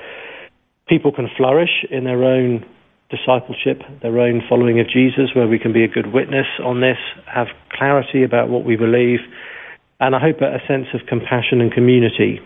people 0.87 1.11
can 1.11 1.29
flourish 1.37 1.85
in 1.89 2.03
their 2.03 2.23
own 2.23 2.65
discipleship, 3.09 3.81
their 4.01 4.19
own 4.19 4.41
following 4.47 4.79
of 4.79 4.87
Jesus, 4.87 5.33
where 5.33 5.47
we 5.47 5.57
can 5.57 5.73
be 5.73 5.83
a 5.83 5.87
good 5.87 6.13
witness 6.13 6.45
on 6.63 6.81
this, 6.81 6.97
have 7.25 7.47
clarity 7.71 8.23
about 8.23 8.49
what 8.49 8.65
we 8.65 8.75
believe, 8.75 9.19
and 9.99 10.15
I 10.15 10.19
hope 10.19 10.41
a 10.41 10.59
sense 10.67 10.87
of 10.93 11.01
compassion 11.07 11.61
and 11.61 11.71
community 11.71 12.39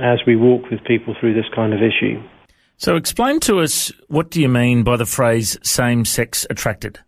as 0.00 0.20
we 0.26 0.36
walk 0.36 0.70
with 0.70 0.82
people 0.84 1.14
through 1.18 1.34
this 1.34 1.46
kind 1.54 1.72
of 1.72 1.80
issue. 1.80 2.22
So, 2.76 2.96
explain 2.96 3.40
to 3.40 3.60
us 3.60 3.92
what 4.08 4.30
do 4.30 4.40
you 4.40 4.48
mean 4.48 4.84
by 4.84 4.96
the 4.96 5.06
phrase 5.06 5.58
same 5.62 6.04
sex 6.04 6.46
attracted? 6.48 6.98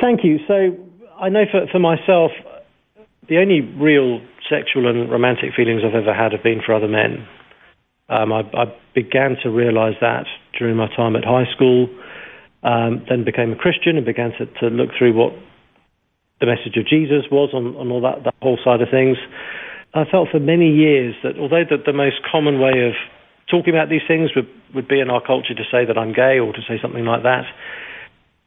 Thank 0.00 0.24
you. 0.24 0.38
So, 0.48 0.76
I 1.20 1.28
know 1.28 1.44
for, 1.50 1.66
for 1.70 1.78
myself, 1.78 2.32
the 3.28 3.38
only 3.38 3.60
real 3.60 4.20
sexual 4.50 4.88
and 4.88 5.08
romantic 5.10 5.50
feelings 5.54 5.82
I've 5.86 5.94
ever 5.94 6.12
had 6.12 6.32
have 6.32 6.42
been 6.42 6.60
for 6.64 6.74
other 6.74 6.88
men. 6.88 7.26
Um, 8.08 8.32
I, 8.32 8.40
I, 8.54 8.64
began 8.92 9.36
to 9.44 9.50
realize 9.50 9.94
that 10.00 10.26
during 10.58 10.74
my 10.74 10.88
time 10.96 11.14
at 11.14 11.24
high 11.24 11.46
school, 11.54 11.88
um, 12.64 13.06
then 13.08 13.24
became 13.24 13.52
a 13.52 13.56
Christian 13.56 13.96
and 13.96 14.04
began 14.04 14.32
to, 14.38 14.46
to, 14.58 14.66
look 14.66 14.90
through 14.98 15.14
what 15.14 15.32
the 16.40 16.46
message 16.46 16.76
of 16.76 16.86
Jesus 16.86 17.28
was 17.30 17.50
on, 17.52 17.76
on 17.76 17.90
all 17.92 18.00
that, 18.00 18.24
that 18.24 18.34
whole 18.42 18.58
side 18.64 18.80
of 18.80 18.88
things. 18.90 19.16
I 19.94 20.04
felt 20.10 20.28
for 20.30 20.40
many 20.40 20.70
years 20.70 21.14
that 21.22 21.38
although 21.38 21.64
the, 21.68 21.76
the 21.84 21.92
most 21.92 22.22
common 22.30 22.60
way 22.60 22.88
of 22.88 22.94
talking 23.50 23.74
about 23.74 23.88
these 23.88 24.06
things 24.06 24.30
would, 24.34 24.48
would 24.74 24.88
be 24.88 25.00
in 25.00 25.10
our 25.10 25.20
culture 25.20 25.54
to 25.54 25.66
say 25.70 25.84
that 25.84 25.98
I'm 25.98 26.12
gay 26.12 26.38
or 26.38 26.52
to 26.52 26.62
say 26.66 26.78
something 26.80 27.04
like 27.04 27.22
that, 27.24 27.44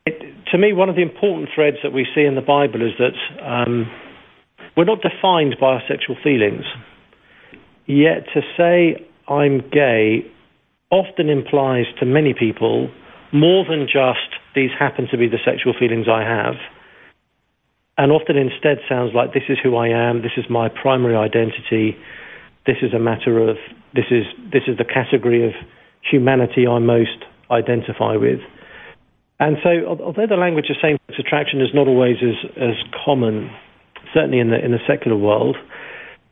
it, 0.06 0.20
to 0.52 0.58
me, 0.58 0.74
one 0.74 0.90
of 0.90 0.96
the 0.96 1.02
important 1.02 1.50
threads 1.54 1.78
that 1.84 1.94
we 1.94 2.08
see 2.16 2.24
in 2.24 2.36
the 2.36 2.42
Bible 2.42 2.82
is 2.82 2.94
that 3.00 3.16
um, 3.44 3.92
we're 4.76 4.86
not 4.86 5.02
defined 5.02 5.56
by 5.60 5.78
our 5.78 5.84
sexual 5.88 6.16
feelings. 6.24 6.64
Yet 7.86 8.26
to 8.34 8.42
say 8.58 9.06
I'm 9.28 9.60
gay 9.70 10.26
often 10.90 11.30
implies 11.30 11.86
to 12.00 12.06
many 12.06 12.34
people 12.34 12.90
more 13.32 13.66
than 13.68 13.88
just 13.88 14.30
these 14.56 14.70
happen 14.78 15.08
to 15.12 15.18
be 15.18 15.28
the 15.28 15.40
sexual 15.44 15.74
feelings 15.78 16.08
I 16.08 16.22
have. 16.22 16.56
And 17.98 18.12
often 18.12 18.38
instead 18.38 18.80
sounds 18.90 19.14
like 19.14 19.34
this 19.34 19.44
is 19.50 19.58
who 19.62 19.76
I 19.76 19.88
am, 19.88 20.22
this 20.22 20.34
is 20.38 20.46
my 20.50 20.70
primary 20.70 21.16
identity, 21.16 21.96
this 22.66 22.78
is 22.82 22.94
a 22.94 23.00
matter 23.00 23.38
of, 23.38 23.58
this 23.94 24.06
is, 24.10 24.26
this 24.52 24.64
is 24.68 24.78
the 24.78 24.86
category 24.86 25.46
of 25.46 25.54
humanity 26.10 26.66
I 26.68 26.80
most 26.80 27.26
identify 27.52 28.16
with. 28.16 28.40
And 29.40 29.58
so, 29.64 29.70
although 29.86 30.28
the 30.28 30.38
language 30.38 30.70
of 30.70 30.78
same-sex 30.82 31.20
attraction 31.20 31.62
is 31.62 31.70
not 31.74 31.88
always 31.88 32.18
as, 32.24 32.50
as 32.56 32.76
common, 33.06 33.52
certainly 34.14 34.40
in 34.40 34.50
the 34.50 34.64
in 34.64 34.72
the 34.72 34.80
secular 34.88 35.18
world, 35.18 35.58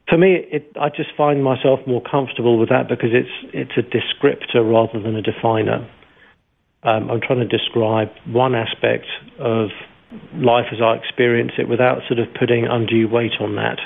for 0.08 0.18
me, 0.18 0.46
it, 0.52 0.72
I 0.80 0.90
just 0.90 1.10
find 1.18 1.44
myself 1.44 1.80
more 1.88 2.02
comfortable 2.02 2.58
with 2.60 2.70
that 2.70 2.88
because 2.88 3.10
it's 3.12 3.30
it's 3.54 3.72
a 3.76 3.82
descriptor 3.82 4.64
rather 4.64 5.02
than 5.02 5.16
a 5.16 5.22
definer. 5.22 5.90
Um, 6.84 7.12
I'm 7.12 7.22
trying 7.22 7.40
to 7.40 7.48
describe 7.48 8.10
one 8.28 8.56
aspect 8.56 9.06
of 9.40 9.70
life 10.34 10.68
as 10.72 10.80
I 10.82 10.96
experience 10.96 11.54
it 11.58 11.68
without 11.68 12.00
sort 12.08 12.20
of 12.20 12.28
putting 12.34 12.66
undue 12.66 13.08
weight 13.08 13.34
on 13.40 13.56
that. 13.56 13.80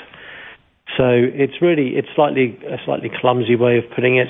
So 0.96 1.04
it's 1.08 1.60
really 1.60 1.96
it's 1.96 2.08
slightly 2.14 2.58
a 2.66 2.78
slightly 2.84 3.10
clumsy 3.20 3.56
way 3.56 3.78
of 3.78 3.84
putting 3.94 4.16
it, 4.16 4.28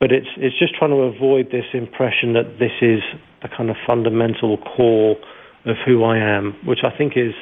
but 0.00 0.12
it's 0.12 0.28
it's 0.36 0.58
just 0.58 0.74
trying 0.74 0.90
to 0.90 1.02
avoid 1.02 1.50
this 1.50 1.66
impression 1.72 2.32
that 2.34 2.58
this 2.58 2.72
is 2.80 3.00
a 3.42 3.48
kind 3.48 3.70
of 3.70 3.76
fundamental 3.86 4.58
core 4.58 5.16
of 5.64 5.76
who 5.84 6.04
I 6.04 6.18
am, 6.18 6.56
which 6.64 6.80
I 6.82 6.96
think 6.96 7.12
is 7.16 7.34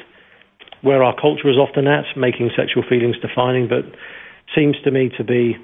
where 0.81 1.03
our 1.03 1.15
culture 1.19 1.49
is 1.49 1.57
often 1.57 1.87
at, 1.87 2.05
making 2.15 2.51
sexual 2.55 2.83
feelings 2.87 3.15
defining, 3.19 3.67
but 3.67 3.85
seems 4.55 4.75
to 4.83 4.91
me 4.91 5.09
to 5.17 5.23
be 5.23 5.55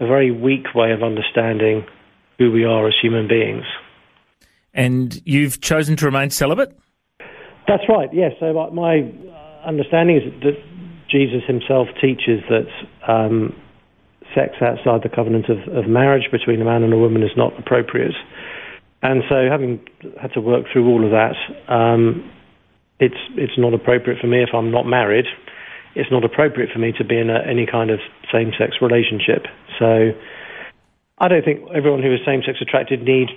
a 0.00 0.06
very 0.06 0.30
weak 0.30 0.74
way 0.74 0.92
of 0.92 1.02
understanding 1.02 1.84
who 2.38 2.52
we 2.52 2.64
are 2.64 2.86
as 2.86 2.94
human 3.00 3.26
beings. 3.26 3.64
And 4.74 5.20
you've 5.24 5.60
chosen 5.60 5.96
to 5.96 6.04
remain 6.04 6.30
celibate? 6.30 6.78
That's 7.68 7.84
right, 7.88 8.08
yes. 8.12 8.32
So 8.40 8.52
my 8.72 9.12
understanding 9.64 10.16
is 10.16 10.24
that 10.42 10.56
Jesus 11.10 11.44
himself 11.46 11.88
teaches 12.00 12.40
that 12.48 12.68
um, 13.06 13.54
sex 14.34 14.56
outside 14.60 15.02
the 15.02 15.12
covenant 15.14 15.46
of, 15.48 15.58
of 15.76 15.88
marriage 15.88 16.28
between 16.32 16.60
a 16.60 16.64
man 16.64 16.82
and 16.82 16.92
a 16.92 16.98
woman 16.98 17.22
is 17.22 17.36
not 17.36 17.52
appropriate. 17.58 18.14
And 19.02 19.22
so, 19.28 19.48
having 19.50 19.80
had 20.20 20.32
to 20.32 20.40
work 20.40 20.66
through 20.72 20.88
all 20.88 21.04
of 21.04 21.12
that, 21.12 21.36
um, 21.72 22.28
it's 22.98 23.20
it's 23.36 23.56
not 23.56 23.72
appropriate 23.72 24.20
for 24.20 24.26
me 24.26 24.42
if 24.42 24.50
I'm 24.52 24.72
not 24.72 24.86
married. 24.86 25.26
It's 25.94 26.10
not 26.10 26.24
appropriate 26.24 26.70
for 26.72 26.80
me 26.80 26.92
to 26.98 27.04
be 27.04 27.16
in 27.16 27.30
a, 27.30 27.38
any 27.46 27.64
kind 27.64 27.90
of 27.90 28.00
same-sex 28.32 28.76
relationship. 28.82 29.46
So 29.78 30.10
I 31.18 31.28
don't 31.28 31.44
think 31.44 31.60
everyone 31.74 32.02
who 32.02 32.12
is 32.12 32.20
same-sex 32.26 32.58
attracted 32.60 33.02
need 33.02 33.28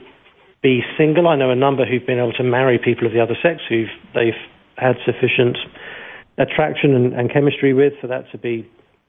be 0.62 0.82
single. 0.98 1.28
I 1.28 1.36
know 1.36 1.50
a 1.50 1.56
number 1.56 1.86
who've 1.86 2.06
been 2.06 2.20
able 2.20 2.34
to 2.34 2.44
marry 2.44 2.78
people 2.78 3.08
of 3.08 3.14
the 3.14 3.22
other 3.22 3.38
sex 3.42 3.62
who've 3.68 3.90
they've 4.14 4.38
had 4.78 4.96
sufficient 5.06 5.58
attraction 6.38 6.96
and, 6.96 7.14
and, 7.14 7.32
chemistry 7.32 7.74
with 7.74 7.94
for 8.00 8.08
that 8.08 8.26
to 8.32 8.38
be 8.38 8.68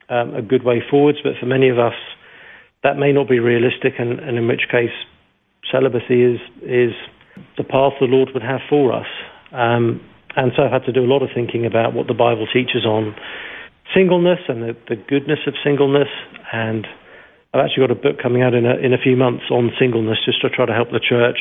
um, 0.09 0.35
a 0.35 0.43
good 0.43 0.65
way 0.65 0.83
forwards. 0.91 1.19
But 1.23 1.35
for 1.39 1.47
many 1.47 1.69
of 1.69 1.79
us, 1.79 1.95
that 2.83 2.97
may 2.97 3.13
not 3.13 3.29
be 3.29 3.39
realistic, 3.39 3.95
and, 3.99 4.19
and 4.19 4.37
in 4.37 4.49
which 4.49 4.63
case 4.71 4.91
celibacy 5.71 6.23
is 6.23 6.41
is 6.63 6.93
the 7.57 7.65
path 7.65 7.93
the 8.01 8.07
Lord 8.07 8.31
would 8.35 8.43
have 8.43 8.61
for 8.69 8.93
us. 8.93 9.07
Um, 9.53 10.01
and 10.37 10.53
so 10.57 10.65
I've 10.65 10.73
had 10.73 10.85
to 10.87 10.93
do 10.93 11.05
a 11.05 11.11
lot 11.11 11.23
of 11.23 11.29
thinking 11.35 11.67
about 11.67 11.95
what 11.95 12.07
the 12.07 12.15
Bible 12.15 12.47
teaches 12.53 12.85
on 12.85 13.15
singleness 13.95 14.41
and 14.49 14.63
the, 14.63 14.77
the 14.89 14.97
goodness 14.97 15.41
of 15.47 15.55
singleness. 15.63 16.09
And 16.53 16.87
I've 17.55 17.65
actually 17.65 17.87
got 17.87 17.91
a 17.91 18.01
book 18.01 18.23
coming 18.23 18.43
out 18.43 18.55
in 18.55 18.65
a, 18.65 18.77
in 18.77 18.95
a 18.95 18.99
few 18.99 19.17
months 19.17 19.45
on 19.51 19.71
singleness 19.79 20.19
just 20.25 20.41
to 20.43 20.49
try 20.49 20.65
to 20.65 20.73
help 20.73 20.91
the 20.91 21.01
church 21.01 21.39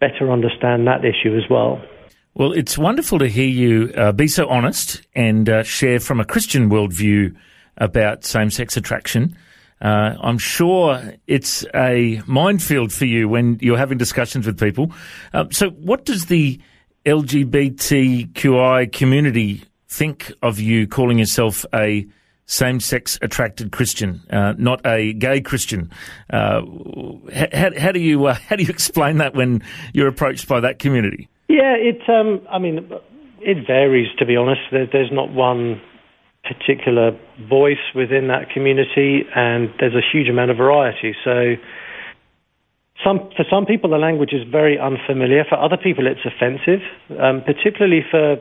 better 0.00 0.30
understand 0.30 0.86
that 0.86 1.04
issue 1.04 1.36
as 1.36 1.48
well. 1.50 1.80
Well, 2.34 2.52
it's 2.52 2.78
wonderful 2.78 3.18
to 3.18 3.28
hear 3.28 3.48
you 3.48 3.92
uh, 3.96 4.12
be 4.12 4.26
so 4.26 4.48
honest 4.48 5.02
and 5.14 5.48
uh, 5.48 5.62
share 5.64 6.00
from 6.00 6.20
a 6.20 6.24
Christian 6.24 6.70
worldview 6.70 7.36
about 7.76 8.24
same 8.24 8.50
sex 8.50 8.76
attraction. 8.76 9.36
Uh, 9.80 10.14
I'm 10.20 10.38
sure 10.38 11.14
it's 11.26 11.66
a 11.74 12.22
minefield 12.26 12.92
for 12.92 13.04
you 13.04 13.28
when 13.28 13.58
you're 13.60 13.76
having 13.76 13.98
discussions 13.98 14.46
with 14.46 14.58
people. 14.58 14.92
Uh, 15.34 15.46
so, 15.50 15.70
what 15.70 16.04
does 16.04 16.26
the 16.26 16.60
LGBTQI 17.04 18.92
community 18.92 19.64
think 19.88 20.32
of 20.40 20.60
you 20.60 20.86
calling 20.86 21.18
yourself 21.18 21.66
a 21.74 22.06
same 22.46 22.80
sex 22.80 23.18
attracted 23.22 23.72
Christian, 23.72 24.22
uh, 24.30 24.54
not 24.58 24.84
a 24.86 25.12
gay 25.14 25.40
Christian? 25.40 25.90
Uh, 26.30 26.62
how, 27.52 27.70
how, 27.78 27.92
do 27.92 28.00
you 28.00 28.26
uh, 28.26 28.34
how 28.48 28.56
do 28.56 28.62
you 28.62 28.70
explain 28.70 29.18
that 29.18 29.34
when 29.34 29.62
you're 29.92 30.08
approached 30.08 30.48
by 30.48 30.60
that 30.60 30.78
community? 30.78 31.28
Yeah, 31.48 31.74
it. 31.76 32.08
Um, 32.08 32.40
I 32.50 32.58
mean, 32.58 32.90
it 33.40 33.66
varies. 33.66 34.08
To 34.18 34.26
be 34.26 34.36
honest, 34.36 34.60
there, 34.70 34.86
there's 34.90 35.12
not 35.12 35.32
one 35.32 35.80
particular 36.44 37.12
voice 37.48 37.84
within 37.94 38.28
that 38.28 38.50
community, 38.50 39.22
and 39.34 39.70
there's 39.78 39.94
a 39.94 40.02
huge 40.12 40.28
amount 40.28 40.50
of 40.50 40.56
variety. 40.56 41.14
So 41.24 41.54
some, 43.04 43.30
for 43.36 43.44
some 43.50 43.66
people, 43.66 43.90
the 43.90 43.98
language 43.98 44.32
is 44.32 44.42
very 44.50 44.78
unfamiliar. 44.78 45.44
For 45.48 45.58
other 45.58 45.76
people, 45.76 46.06
it's 46.06 46.20
offensive, 46.24 46.80
um, 47.20 47.42
particularly 47.44 48.04
for 48.10 48.36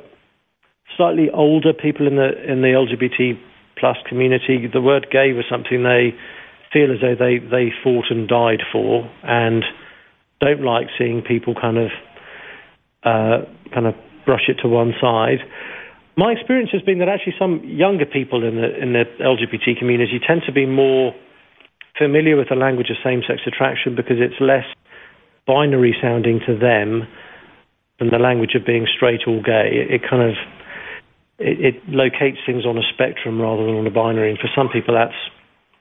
slightly 0.97 1.29
older 1.33 1.73
people 1.73 2.07
in 2.07 2.15
the 2.15 2.29
in 2.43 2.61
the 2.61 2.67
LGBT 2.67 3.39
plus 3.81 3.97
community. 4.07 4.69
The 4.71 4.79
word 4.79 5.07
"gay" 5.11 5.33
was 5.33 5.43
something 5.49 5.83
they 5.83 6.13
feel 6.71 6.93
as 6.93 7.01
though 7.01 7.17
they 7.17 7.39
they 7.39 7.73
fought 7.83 8.05
and 8.09 8.29
died 8.29 8.61
for, 8.71 9.09
and 9.23 9.65
don't 10.39 10.61
like 10.63 10.87
seeing 10.97 11.21
people 11.21 11.55
kind 11.59 11.77
of 11.77 11.91
uh, 13.03 13.43
kind 13.73 13.87
of 13.87 13.95
brush 14.25 14.47
it 14.47 14.61
to 14.61 14.69
one 14.69 14.93
side. 15.01 15.39
My 16.15 16.31
experience 16.31 16.69
has 16.71 16.81
been 16.83 16.99
that 16.99 17.09
actually 17.09 17.33
some 17.39 17.61
younger 17.65 18.05
people 18.05 18.45
in 18.47 18.55
the 18.55 18.69
in 18.77 18.93
the 18.93 19.05
LGBT 19.19 19.79
community 19.79 20.21
tend 20.25 20.43
to 20.45 20.53
be 20.53 20.65
more 20.65 21.13
familiar 21.97 22.37
with 22.37 22.49
the 22.49 22.55
language 22.55 22.89
of 22.89 22.97
same-sex 23.03 23.41
attraction 23.45 23.95
because 23.95 24.17
it's 24.19 24.39
less 24.39 24.65
binary 25.45 25.95
sounding 26.01 26.39
to 26.47 26.57
them 26.57 27.07
than 27.99 28.09
the 28.09 28.17
language 28.17 28.55
of 28.55 28.65
being 28.65 28.87
straight 28.87 29.21
or 29.27 29.41
gay. 29.41 29.69
It, 29.73 30.01
it 30.01 30.01
kind 30.09 30.23
of 30.23 30.35
it, 31.41 31.75
it, 31.75 31.89
locates 31.89 32.37
things 32.45 32.65
on 32.65 32.77
a 32.77 32.85
spectrum 32.93 33.41
rather 33.41 33.65
than 33.65 33.75
on 33.75 33.87
a 33.87 33.91
binary, 33.91 34.29
and 34.29 34.39
for 34.39 34.49
some 34.55 34.69
people 34.69 34.93
that's 34.93 35.17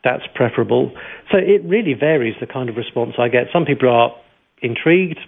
that's 0.02 0.24
preferable. 0.34 0.92
So 1.30 1.38
it 1.38 1.62
really 1.64 1.94
varies 1.94 2.34
the 2.40 2.46
kind 2.46 2.68
of 2.68 2.76
response 2.76 3.14
I 3.18 3.28
get. 3.28 3.48
Some 3.52 3.64
people 3.66 3.88
are 3.88 4.14
intrigued 4.62 5.18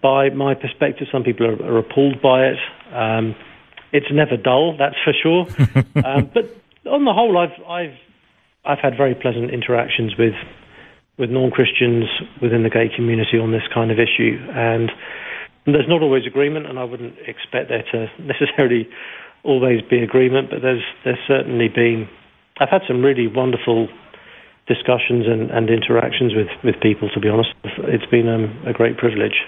by 0.00 0.30
my 0.30 0.54
perspective. 0.54 1.08
Some 1.12 1.22
people 1.22 1.46
are, 1.46 1.62
are 1.62 1.78
appalled 1.78 2.22
by 2.22 2.46
it. 2.46 2.58
Um, 2.92 3.34
it's 3.92 4.06
never 4.10 4.36
dull, 4.36 4.76
that's 4.78 4.96
for 5.04 5.12
sure. 5.12 5.46
um, 6.04 6.30
but 6.32 6.48
on 6.86 7.04
the 7.04 7.12
whole, 7.12 7.36
I've 7.38 7.60
I've 7.68 7.98
I've 8.64 8.78
had 8.78 8.96
very 8.96 9.14
pleasant 9.14 9.50
interactions 9.50 10.16
with 10.18 10.34
with 11.18 11.30
non-Christians 11.30 12.04
within 12.40 12.62
the 12.62 12.70
gay 12.70 12.88
community 12.94 13.38
on 13.38 13.52
this 13.52 13.62
kind 13.72 13.90
of 13.90 13.98
issue, 13.98 14.38
and 14.54 14.90
there's 15.66 15.88
not 15.88 16.02
always 16.02 16.26
agreement, 16.26 16.66
and 16.66 16.78
I 16.78 16.84
wouldn't 16.84 17.14
expect 17.26 17.68
there 17.68 17.84
to 17.92 18.10
necessarily 18.22 18.88
always 19.44 19.82
be 19.88 20.02
agreement, 20.02 20.50
but 20.50 20.62
there's 20.62 20.84
there's 21.04 21.22
certainly 21.26 21.68
been. 21.68 22.08
I've 22.60 22.68
had 22.68 22.82
some 22.86 23.02
really 23.02 23.26
wonderful 23.26 23.88
discussions 24.68 25.26
and, 25.26 25.50
and 25.50 25.68
interactions 25.70 26.32
with, 26.34 26.48
with 26.62 26.80
people. 26.80 27.08
To 27.12 27.20
be 27.20 27.28
honest, 27.28 27.50
it's 27.90 28.06
been 28.06 28.28
um, 28.28 28.62
a 28.66 28.72
great 28.72 28.96
privilege. 28.96 29.42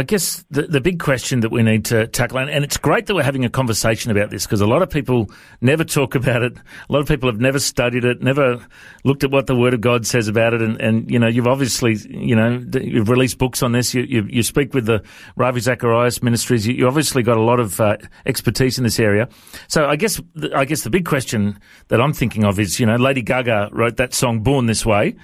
I 0.00 0.02
guess 0.02 0.46
the, 0.50 0.62
the 0.62 0.80
big 0.80 0.98
question 0.98 1.40
that 1.40 1.50
we 1.50 1.62
need 1.62 1.84
to 1.86 2.06
tackle, 2.06 2.38
and, 2.38 2.48
and 2.48 2.64
it's 2.64 2.78
great 2.78 3.04
that 3.04 3.14
we're 3.14 3.22
having 3.22 3.44
a 3.44 3.50
conversation 3.50 4.10
about 4.10 4.30
this 4.30 4.46
because 4.46 4.62
a 4.62 4.66
lot 4.66 4.80
of 4.80 4.88
people 4.88 5.30
never 5.60 5.84
talk 5.84 6.14
about 6.20 6.42
it. 6.42 6.56
A 6.56 6.92
lot 6.92 7.00
of 7.00 7.06
people 7.06 7.30
have 7.30 7.38
never 7.38 7.58
studied 7.58 8.06
it, 8.06 8.22
never 8.22 8.66
looked 9.04 9.24
at 9.24 9.30
what 9.30 9.46
the 9.46 9.54
Word 9.54 9.74
of 9.74 9.82
God 9.82 10.06
says 10.06 10.26
about 10.26 10.54
it. 10.54 10.62
And, 10.62 10.80
and 10.80 11.10
you 11.10 11.18
know, 11.18 11.26
you've 11.26 11.46
obviously, 11.46 11.98
you 12.08 12.34
know, 12.34 12.64
you've 12.80 13.10
released 13.10 13.36
books 13.36 13.62
on 13.62 13.72
this. 13.72 13.92
You, 13.92 14.04
you, 14.04 14.26
you 14.26 14.42
speak 14.42 14.72
with 14.72 14.86
the 14.86 15.02
Ravi 15.36 15.60
Zacharias 15.60 16.22
Ministries. 16.22 16.66
You, 16.66 16.72
you 16.72 16.86
obviously 16.86 17.22
got 17.22 17.36
a 17.36 17.42
lot 17.42 17.60
of 17.60 17.78
uh, 17.78 17.98
expertise 18.24 18.78
in 18.78 18.84
this 18.84 18.98
area. 18.98 19.28
So 19.68 19.84
I 19.84 19.96
guess, 19.96 20.18
I 20.54 20.64
guess 20.64 20.80
the 20.80 20.88
big 20.88 21.04
question 21.04 21.60
that 21.88 22.00
I'm 22.00 22.14
thinking 22.14 22.44
of 22.44 22.58
is, 22.58 22.80
you 22.80 22.86
know, 22.86 22.96
Lady 22.96 23.20
Gaga 23.20 23.68
wrote 23.70 23.98
that 23.98 24.14
song 24.14 24.40
"Born 24.40 24.64
This 24.64 24.86
Way," 24.86 25.16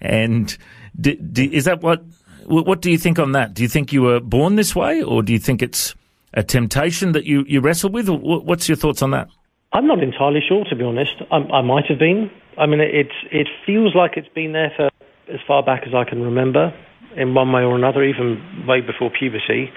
and 0.00 0.58
d- 1.00 1.14
d- 1.14 1.54
is 1.54 1.66
that 1.66 1.82
what 1.82 2.02
what 2.46 2.80
do 2.80 2.90
you 2.90 2.98
think 2.98 3.18
on 3.18 3.32
that? 3.32 3.54
Do 3.54 3.62
you 3.62 3.68
think 3.68 3.92
you 3.92 4.02
were 4.02 4.20
born 4.20 4.56
this 4.56 4.74
way, 4.74 5.02
or 5.02 5.22
do 5.22 5.32
you 5.32 5.38
think 5.38 5.62
it's 5.62 5.94
a 6.32 6.42
temptation 6.42 7.12
that 7.12 7.24
you, 7.24 7.44
you 7.46 7.60
wrestle 7.60 7.90
with? 7.90 8.08
What's 8.08 8.68
your 8.68 8.76
thoughts 8.76 9.02
on 9.02 9.10
that? 9.10 9.28
I'm 9.72 9.86
not 9.86 10.02
entirely 10.02 10.40
sure, 10.46 10.64
to 10.64 10.76
be 10.76 10.84
honest. 10.84 11.14
I, 11.30 11.36
I 11.36 11.62
might 11.62 11.86
have 11.88 11.98
been. 11.98 12.30
I 12.56 12.66
mean, 12.66 12.80
it, 12.80 13.08
it 13.32 13.48
feels 13.66 13.94
like 13.94 14.12
it's 14.16 14.28
been 14.28 14.52
there 14.52 14.72
for 14.76 14.90
as 15.32 15.40
far 15.46 15.62
back 15.62 15.82
as 15.86 15.94
I 15.94 16.04
can 16.08 16.22
remember, 16.22 16.72
in 17.16 17.34
one 17.34 17.52
way 17.52 17.62
or 17.62 17.76
another, 17.76 18.04
even 18.04 18.66
way 18.66 18.80
before 18.80 19.10
puberty. 19.10 19.72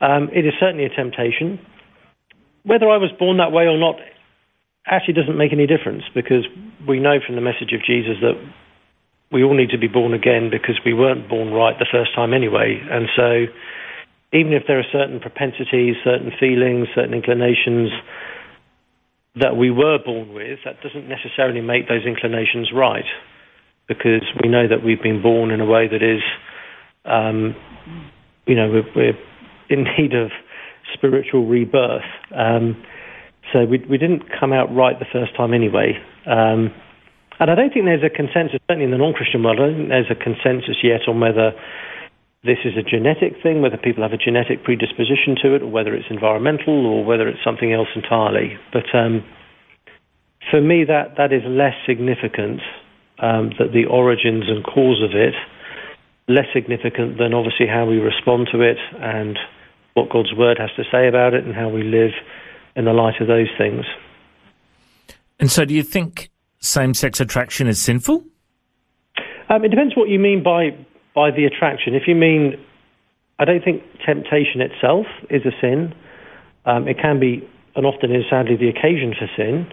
Um, 0.00 0.28
it 0.34 0.44
is 0.44 0.52
certainly 0.58 0.84
a 0.84 0.88
temptation. 0.88 1.58
Whether 2.64 2.88
I 2.88 2.96
was 2.96 3.10
born 3.18 3.38
that 3.38 3.52
way 3.52 3.64
or 3.64 3.78
not 3.78 3.96
actually 4.86 5.14
doesn't 5.14 5.38
make 5.38 5.52
any 5.52 5.66
difference 5.66 6.02
because 6.14 6.44
we 6.86 6.98
know 6.98 7.18
from 7.24 7.36
the 7.36 7.40
message 7.40 7.72
of 7.72 7.80
Jesus 7.86 8.16
that 8.20 8.34
we 9.32 9.42
all 9.42 9.54
need 9.54 9.70
to 9.70 9.78
be 9.78 9.88
born 9.88 10.12
again 10.12 10.50
because 10.50 10.78
we 10.84 10.92
weren't 10.92 11.28
born 11.28 11.52
right 11.52 11.78
the 11.78 11.86
first 11.90 12.14
time 12.14 12.34
anyway. 12.34 12.80
And 12.90 13.08
so, 13.16 13.46
even 14.32 14.52
if 14.52 14.64
there 14.66 14.78
are 14.78 14.86
certain 14.92 15.20
propensities, 15.20 15.96
certain 16.04 16.32
feelings, 16.38 16.88
certain 16.94 17.14
inclinations 17.14 17.90
that 19.36 19.56
we 19.56 19.70
were 19.70 19.98
born 20.04 20.34
with, 20.34 20.58
that 20.64 20.82
doesn't 20.82 21.08
necessarily 21.08 21.60
make 21.60 21.88
those 21.88 22.04
inclinations 22.06 22.70
right 22.74 23.04
because 23.88 24.22
we 24.42 24.48
know 24.48 24.68
that 24.68 24.84
we've 24.84 25.02
been 25.02 25.22
born 25.22 25.50
in 25.50 25.60
a 25.60 25.66
way 25.66 25.88
that 25.88 26.02
is, 26.02 26.22
um, 27.04 27.54
you 28.46 28.54
know, 28.54 28.70
we're, 28.70 28.94
we're, 28.94 29.18
in 29.70 29.84
need 29.98 30.14
of 30.14 30.30
spiritual 30.92 31.46
rebirth. 31.46 32.02
Um, 32.34 32.82
so 33.52 33.64
we, 33.64 33.78
we 33.88 33.98
didn't 33.98 34.24
come 34.38 34.52
out 34.52 34.74
right 34.74 34.98
the 34.98 35.06
first 35.12 35.36
time 35.36 35.54
anyway. 35.54 35.94
Um, 36.26 36.72
and 37.42 37.50
I 37.50 37.56
don't 37.56 37.74
think 37.74 37.86
there's 37.86 38.06
a 38.06 38.14
consensus, 38.14 38.62
certainly 38.70 38.84
in 38.84 38.94
the 38.94 39.02
non-Christian 39.02 39.42
world, 39.42 39.58
I 39.58 39.66
don't 39.66 39.76
think 39.76 39.88
there's 39.90 40.14
a 40.14 40.14
consensus 40.14 40.78
yet 40.82 41.08
on 41.08 41.18
whether 41.18 41.50
this 42.44 42.58
is 42.64 42.78
a 42.78 42.86
genetic 42.86 43.42
thing, 43.42 43.62
whether 43.62 43.76
people 43.76 44.06
have 44.06 44.12
a 44.12 44.16
genetic 44.16 44.62
predisposition 44.62 45.34
to 45.42 45.54
it, 45.58 45.62
or 45.62 45.70
whether 45.70 45.92
it's 45.92 46.06
environmental, 46.08 46.86
or 46.86 47.04
whether 47.04 47.26
it's 47.26 47.42
something 47.42 47.72
else 47.72 47.88
entirely. 47.96 48.58
But 48.72 48.86
um, 48.94 49.24
for 50.50 50.60
me, 50.60 50.84
that, 50.86 51.18
that 51.18 51.32
is 51.32 51.42
less 51.42 51.74
significant, 51.84 52.62
um, 53.18 53.50
that 53.58 53.74
the 53.74 53.86
origins 53.90 54.44
and 54.46 54.62
cause 54.62 55.02
of 55.02 55.10
it, 55.10 55.34
less 56.28 56.46
significant 56.54 57.18
than 57.18 57.34
obviously 57.34 57.66
how 57.66 57.86
we 57.86 57.98
respond 57.98 58.50
to 58.52 58.60
it 58.60 58.78
and 59.00 59.36
what 59.94 60.10
God's 60.10 60.32
word 60.32 60.58
has 60.58 60.70
to 60.76 60.84
say 60.90 61.08
about 61.08 61.34
it 61.34 61.44
and 61.44 61.54
how 61.54 61.68
we 61.68 61.82
live 61.82 62.12
in 62.76 62.84
the 62.84 62.92
light 62.92 63.20
of 63.20 63.26
those 63.26 63.50
things. 63.58 63.84
And 65.38 65.50
so, 65.50 65.64
do 65.64 65.74
you 65.74 65.82
think 65.82 66.31
same 66.62 66.94
sex 66.94 67.20
attraction 67.20 67.66
is 67.66 67.82
sinful? 67.82 68.24
Um, 69.50 69.64
it 69.64 69.68
depends 69.68 69.94
what 69.96 70.08
you 70.08 70.18
mean 70.18 70.42
by 70.42 70.70
by 71.14 71.30
the 71.30 71.44
attraction. 71.44 71.94
If 71.94 72.04
you 72.06 72.14
mean, 72.14 72.54
I 73.38 73.44
don't 73.44 73.62
think 73.62 73.82
temptation 74.06 74.62
itself 74.62 75.04
is 75.28 75.42
a 75.44 75.52
sin. 75.60 75.94
Um, 76.64 76.88
it 76.88 76.96
can 76.98 77.20
be, 77.20 77.46
and 77.76 77.84
often 77.84 78.14
is 78.14 78.24
sadly 78.30 78.56
the 78.56 78.68
occasion 78.68 79.12
for 79.18 79.28
sin. 79.36 79.66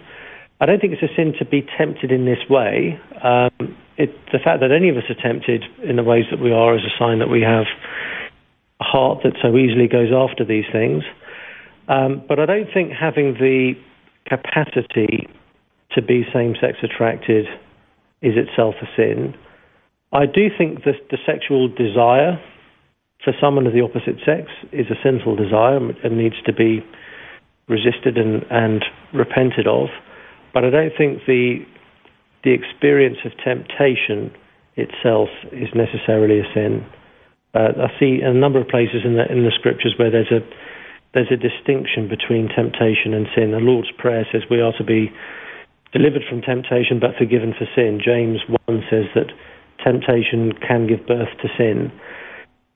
I 0.60 0.65
don't 0.65 0.81
think 0.81 0.91
it's 0.91 1.03
a 1.03 1.15
sin 1.15 1.34
to 1.39 1.46
be 1.46 1.65
tempted 1.77 2.12
in 2.12 2.25
this 2.25 2.39
way. 2.50 3.00
Um, 3.24 3.77
it, 3.96 4.12
the 4.34 4.39
fact 4.43 4.60
that 4.60 4.72
any 4.72 4.89
of 4.89 4.98
us 4.98 5.03
are 5.10 5.22
tempted 5.22 5.63
in 5.84 5.96
the 5.96 6.03
ways 6.03 6.25
that 6.31 6.39
we 6.39 6.51
are 6.51 6.75
is 6.75 6.84
a 6.84 6.91
sign 7.00 7.19
that 7.19 7.29
we 7.29 7.41
have 7.41 7.65
a 8.81 8.84
heart 8.84 9.19
that 9.24 9.34
so 9.41 9.55
easily 9.55 9.88
goes 9.88 10.12
after 10.12 10.43
these 10.43 10.65
things. 10.71 11.04
Um, 11.88 12.21
but 12.28 12.39
I 12.39 12.45
don't 12.45 12.67
think 12.73 12.91
having 12.91 13.36
the 13.36 13.75
capacity 14.28 15.28
to 15.95 16.02
be 16.02 16.23
same 16.34 16.56
sex 16.60 16.78
attracted 16.84 17.45
is 18.21 18.34
itself 18.36 18.75
a 18.82 18.86
sin. 18.95 19.36
I 20.12 20.25
do 20.25 20.49
think 20.56 20.84
that 20.86 21.10
the 21.10 21.17
sexual 21.25 21.67
desire 21.67 22.41
for 23.23 23.34
someone 23.39 23.67
of 23.67 23.73
the 23.73 23.82
opposite 23.82 24.17
sex 24.25 24.49
is 24.71 24.88
a 24.89 24.97
sinful 25.04 25.36
desire 25.36 25.78
and 25.78 26.17
needs 26.17 26.41
to 26.45 26.54
be 26.54 26.86
resisted 27.67 28.17
and, 28.17 28.43
and 28.49 28.84
repented 29.13 29.67
of. 29.67 29.89
But 30.54 30.65
I 30.65 30.69
don't 30.69 30.93
think 30.97 31.25
the 31.28 31.65
the 32.43 32.52
experience 32.52 33.17
of 33.25 33.34
temptation 33.43 34.32
itself 34.78 35.28
is 35.52 35.67
necessarily 35.75 36.39
a 36.39 36.47
sin. 36.54 36.86
Uh, 37.54 37.75
I 37.84 37.99
see 37.99 38.21
a 38.23 38.34
number 38.34 38.62
of 38.62 38.67
places 38.67 39.04
in 39.04 39.15
the 39.15 39.30
in 39.30 39.43
the 39.43 39.52
scriptures 39.52 39.93
where 39.97 40.10
there's 40.10 40.32
a 40.32 40.39
there's 41.13 41.32
a 41.32 41.38
distinction 41.38 42.08
between 42.08 42.47
temptation 42.49 43.13
and 43.13 43.28
sin. 43.36 43.52
The 43.52 43.60
Lord's 43.60 43.91
Prayer 43.97 44.25
says 44.32 44.43
we 44.49 44.62
are 44.62 44.73
to 44.78 44.84
be 44.84 45.12
delivered 45.91 46.23
from 46.30 46.41
temptation 46.41 46.99
but 46.99 47.15
forgiven 47.17 47.54
for 47.58 47.67
sin. 47.75 47.99
James 48.04 48.39
1 48.67 48.84
says 48.89 49.06
that 49.15 49.32
temptation 49.84 50.54
can 50.67 50.88
give 50.88 51.06
birth 51.08 51.30
to 51.41 51.47
sin. 51.58 51.91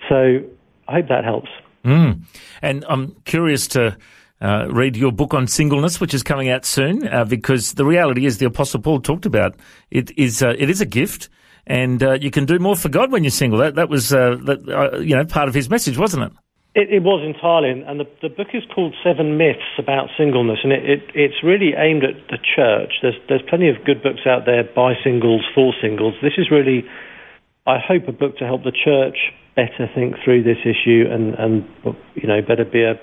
So 0.09 0.39
I 0.87 0.93
hope 0.93 1.07
that 1.09 1.23
helps. 1.23 1.49
Mm. 1.85 2.21
And 2.61 2.85
I'm 2.87 3.15
curious 3.25 3.67
to 3.69 3.97
uh, 4.41 4.67
read 4.69 4.95
your 4.97 5.11
book 5.11 5.33
on 5.33 5.47
singleness, 5.47 5.99
which 5.99 6.13
is 6.13 6.23
coming 6.23 6.49
out 6.49 6.65
soon, 6.65 7.07
uh, 7.07 7.25
because 7.25 7.73
the 7.73 7.85
reality 7.85 8.25
is 8.25 8.37
the 8.37 8.45
Apostle 8.45 8.81
Paul 8.81 8.99
talked 8.99 9.25
about 9.25 9.55
it 9.89 10.11
is 10.17 10.41
uh, 10.43 10.53
it 10.57 10.69
is 10.69 10.81
a 10.81 10.85
gift, 10.85 11.29
and 11.65 12.03
uh, 12.03 12.13
you 12.13 12.31
can 12.31 12.45
do 12.45 12.59
more 12.59 12.75
for 12.75 12.89
God 12.89 13.11
when 13.11 13.23
you're 13.23 13.31
single. 13.31 13.59
That 13.59 13.75
that 13.75 13.89
was 13.89 14.13
uh, 14.13 14.37
that, 14.43 14.67
uh, 14.67 14.99
you 14.99 15.15
know 15.15 15.25
part 15.25 15.47
of 15.47 15.53
his 15.53 15.69
message, 15.69 15.97
wasn't 15.97 16.23
it? 16.23 16.31
It, 16.73 16.89
it 16.89 17.03
was 17.05 17.21
entirely, 17.21 17.69
and 17.69 18.01
the, 18.01 18.09
the 18.25 18.33
book 18.33 18.49
is 18.57 18.65
called 18.73 18.97
Seven 19.05 19.37
Myths 19.37 19.77
About 19.77 20.09
Singleness, 20.17 20.65
and 20.65 20.73
it, 20.73 20.81
it, 20.89 21.01
it's 21.13 21.37
really 21.45 21.77
aimed 21.77 22.01
at 22.01 22.17
the 22.33 22.41
church. 22.41 22.97
There's, 23.05 23.17
there's 23.29 23.45
plenty 23.45 23.69
of 23.69 23.77
good 23.85 24.01
books 24.01 24.25
out 24.25 24.49
there 24.49 24.65
by 24.65 24.97
singles, 25.05 25.45
for 25.53 25.77
singles. 25.77 26.17
This 26.25 26.33
is 26.41 26.49
really, 26.49 26.81
I 27.69 27.77
hope, 27.77 28.09
a 28.09 28.11
book 28.11 28.41
to 28.41 28.49
help 28.49 28.65
the 28.65 28.73
church 28.73 29.29
better 29.53 29.85
think 29.93 30.17
through 30.25 30.41
this 30.41 30.57
issue 30.65 31.05
and, 31.05 31.37
and 31.37 31.61
you 32.17 32.25
know, 32.25 32.41
better 32.41 32.65
be 32.65 32.81
a 32.81 32.97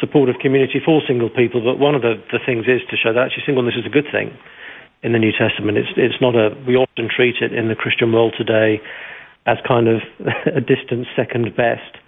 supportive 0.00 0.40
community 0.40 0.80
for 0.80 1.04
single 1.04 1.28
people. 1.28 1.60
But 1.60 1.76
one 1.76 1.94
of 1.94 2.00
the, 2.00 2.16
the 2.32 2.40
things 2.40 2.64
is 2.64 2.80
to 2.88 2.96
show 2.96 3.12
that 3.12 3.28
actually 3.28 3.44
singleness 3.44 3.76
is 3.76 3.84
a 3.84 3.92
good 3.92 4.08
thing 4.08 4.32
in 5.04 5.12
the 5.12 5.20
New 5.20 5.36
Testament. 5.36 5.76
It's, 5.76 5.92
it's 6.00 6.16
not 6.24 6.32
a, 6.32 6.56
we 6.64 6.80
often 6.80 7.12
treat 7.12 7.44
it 7.44 7.52
in 7.52 7.68
the 7.68 7.76
Christian 7.76 8.08
world 8.08 8.32
today 8.40 8.80
as 9.44 9.58
kind 9.68 9.84
of 9.84 10.00
a 10.56 10.64
distant 10.64 11.12
second 11.12 11.52
best 11.52 12.00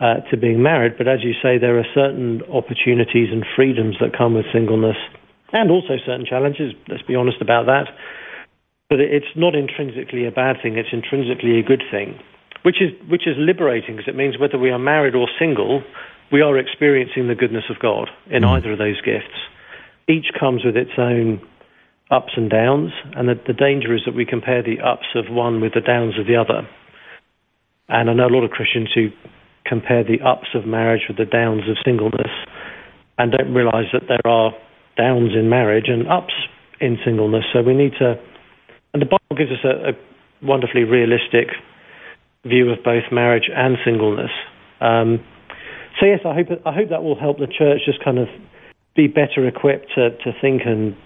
uh, 0.00 0.20
to 0.30 0.36
being 0.36 0.62
married. 0.62 0.98
But 0.98 1.08
as 1.08 1.20
you 1.22 1.32
say, 1.42 1.58
there 1.58 1.78
are 1.78 1.86
certain 1.94 2.42
opportunities 2.52 3.28
and 3.32 3.44
freedoms 3.56 3.96
that 4.00 4.16
come 4.16 4.34
with 4.34 4.46
singleness, 4.52 4.96
and 5.52 5.70
also 5.70 5.96
certain 6.04 6.26
challenges. 6.26 6.72
Let's 6.88 7.02
be 7.02 7.14
honest 7.14 7.40
about 7.40 7.66
that. 7.66 7.88
But 8.88 9.00
it's 9.00 9.32
not 9.34 9.54
intrinsically 9.54 10.26
a 10.26 10.30
bad 10.30 10.56
thing; 10.62 10.76
it's 10.76 10.92
intrinsically 10.92 11.58
a 11.58 11.62
good 11.62 11.82
thing, 11.90 12.18
which 12.62 12.80
is 12.80 12.92
which 13.08 13.26
is 13.26 13.34
liberating 13.38 13.96
because 13.96 14.08
it 14.08 14.16
means 14.16 14.38
whether 14.38 14.58
we 14.58 14.70
are 14.70 14.78
married 14.78 15.14
or 15.14 15.28
single, 15.38 15.82
we 16.30 16.40
are 16.40 16.58
experiencing 16.58 17.28
the 17.28 17.34
goodness 17.34 17.64
of 17.70 17.78
God 17.78 18.08
in 18.30 18.42
mm. 18.42 18.48
either 18.48 18.72
of 18.72 18.78
those 18.78 19.00
gifts. 19.00 19.34
Each 20.08 20.26
comes 20.38 20.64
with 20.64 20.76
its 20.76 20.92
own 20.98 21.40
ups 22.10 22.32
and 22.36 22.48
downs, 22.48 22.92
and 23.14 23.28
the, 23.28 23.34
the 23.46 23.52
danger 23.52 23.94
is 23.94 24.02
that 24.06 24.14
we 24.14 24.24
compare 24.24 24.62
the 24.62 24.80
ups 24.80 25.06
of 25.16 25.24
one 25.28 25.60
with 25.60 25.74
the 25.74 25.80
downs 25.80 26.18
of 26.18 26.26
the 26.26 26.36
other. 26.36 26.68
And 27.88 28.10
I 28.10 28.14
know 28.14 28.26
a 28.26 28.34
lot 28.34 28.44
of 28.44 28.50
Christians 28.50 28.90
who 28.94 29.10
compare 29.68 30.04
the 30.04 30.20
ups 30.24 30.48
of 30.54 30.66
marriage 30.66 31.02
with 31.08 31.16
the 31.16 31.24
downs 31.24 31.62
of 31.68 31.76
singleness 31.84 32.30
and 33.18 33.32
don't 33.32 33.52
realize 33.52 33.86
that 33.92 34.08
there 34.08 34.24
are 34.24 34.52
downs 34.96 35.32
in 35.34 35.48
marriage 35.48 35.86
and 35.88 36.08
ups 36.08 36.34
in 36.80 36.98
singleness. 37.04 37.44
So 37.52 37.62
we 37.62 37.74
need 37.74 37.92
to, 37.98 38.18
and 38.92 39.02
the 39.02 39.06
Bible 39.06 39.36
gives 39.36 39.50
us 39.50 39.64
a, 39.64 39.90
a 39.90 40.46
wonderfully 40.46 40.84
realistic 40.84 41.48
view 42.44 42.70
of 42.70 42.82
both 42.84 43.04
marriage 43.10 43.50
and 43.54 43.76
singleness. 43.84 44.30
Um, 44.80 45.24
so 45.98 46.06
yes, 46.06 46.20
I 46.24 46.34
hope 46.34 46.48
I 46.66 46.72
hope 46.72 46.90
that 46.90 47.02
will 47.02 47.18
help 47.18 47.38
the 47.38 47.46
church 47.46 47.80
just 47.86 48.04
kind 48.04 48.18
of 48.18 48.28
be 48.94 49.06
better 49.06 49.46
equipped 49.46 49.92
to, 49.94 50.10
to 50.10 50.32
think 50.40 50.62
and 50.66 50.96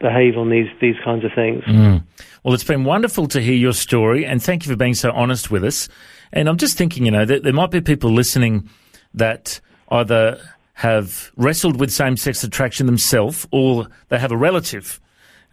behave 0.00 0.36
on 0.36 0.50
these 0.50 0.66
these 0.80 0.96
kinds 1.04 1.24
of 1.24 1.30
things. 1.34 1.62
Mm. 1.64 2.04
Well, 2.42 2.54
it's 2.54 2.64
been 2.64 2.84
wonderful 2.84 3.26
to 3.28 3.40
hear 3.40 3.54
your 3.54 3.72
story, 3.72 4.26
and 4.26 4.42
thank 4.42 4.66
you 4.66 4.72
for 4.72 4.76
being 4.76 4.94
so 4.94 5.12
honest 5.12 5.50
with 5.50 5.64
us. 5.64 5.88
And 6.32 6.48
I'm 6.48 6.56
just 6.56 6.76
thinking, 6.76 7.04
you 7.04 7.12
know, 7.12 7.24
there 7.24 7.52
might 7.52 7.70
be 7.70 7.80
people 7.80 8.10
listening 8.10 8.68
that 9.14 9.60
either 9.90 10.40
have 10.74 11.30
wrestled 11.36 11.78
with 11.78 11.92
same 11.92 12.16
sex 12.16 12.42
attraction 12.42 12.86
themselves 12.86 13.46
or 13.50 13.86
they 14.08 14.18
have 14.18 14.32
a 14.32 14.36
relative. 14.36 15.00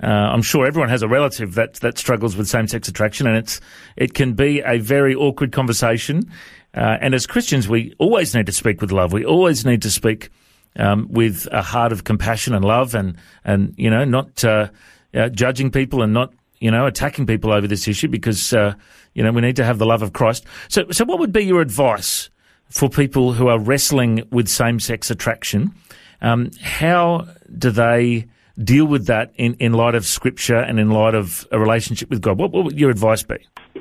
Uh, 0.02 0.08
I'm 0.08 0.42
sure 0.42 0.66
everyone 0.66 0.90
has 0.90 1.04
a 1.04 1.08
relative 1.08 1.54
that 1.54 1.76
that 1.76 1.98
struggles 2.00 2.36
with 2.36 2.48
same 2.48 2.68
sex 2.68 2.88
attraction, 2.88 3.28
and 3.28 3.38
it's 3.38 3.62
it 3.96 4.16
can 4.16 4.34
be 4.34 4.60
a 4.66 4.80
very 4.80 5.14
awkward 5.14 5.52
conversation 5.52 6.32
Uh, 6.74 6.98
and 7.02 7.14
as 7.14 7.28
Christians, 7.28 7.68
we 7.68 7.94
always 7.98 8.34
need 8.34 8.46
to 8.46 8.52
speak 8.52 8.82
with 8.82 8.92
love. 8.92 9.12
We 9.12 9.26
always 9.26 9.66
need 9.66 9.82
to 9.82 9.90
speak 9.92 10.30
um, 10.78 11.08
with 11.10 11.48
a 11.52 11.62
heart 11.62 11.92
of 11.92 12.04
compassion 12.04 12.54
and 12.54 12.64
love, 12.64 12.96
and 12.96 13.18
and 13.44 13.74
you 13.78 13.90
know, 13.90 14.06
not 14.06 14.44
uh, 14.44 14.70
uh, 15.14 15.30
judging 15.30 15.72
people 15.72 16.02
and 16.02 16.14
not 16.14 16.34
you 16.62 16.72
know 16.72 16.86
attacking 16.86 17.26
people 17.26 17.52
over 17.52 17.68
this 17.68 17.88
issue 17.88 18.08
because 18.08 18.54
uh, 18.54 18.74
you 19.14 19.24
know 19.24 19.32
we 19.32 19.42
need 19.42 19.58
to 19.58 19.66
have 19.66 19.80
the 19.80 19.86
love 19.86 20.02
of 20.02 20.14
Christ. 20.14 20.46
So, 20.70 20.90
so 20.92 21.04
what 21.04 21.20
would 21.20 21.34
be 21.34 21.44
your 21.44 21.60
advice 21.60 22.30
for 22.70 22.88
people 22.88 23.34
who 23.34 23.50
are 23.50 23.60
wrestling 23.60 24.24
with 24.32 24.48
same-sex 24.48 25.12
attraction? 25.12 25.76
Um, 26.22 26.52
how 26.62 27.28
do 27.58 27.72
they 27.72 28.28
deal 28.64 28.86
with 28.86 29.08
that 29.08 29.34
in, 29.36 29.56
in 29.56 29.74
light 29.74 29.96
of 29.96 30.06
Scripture 30.06 30.58
and 30.58 30.80
in 30.80 30.92
light 30.92 31.16
of 31.16 31.48
a 31.52 31.60
relationship 31.60 32.10
with 32.10 32.22
God? 32.22 32.38
What, 32.38 32.52
what 32.52 32.64
would 32.64 32.80
your 32.80 32.92
advice 32.92 33.24
be? 33.24 33.36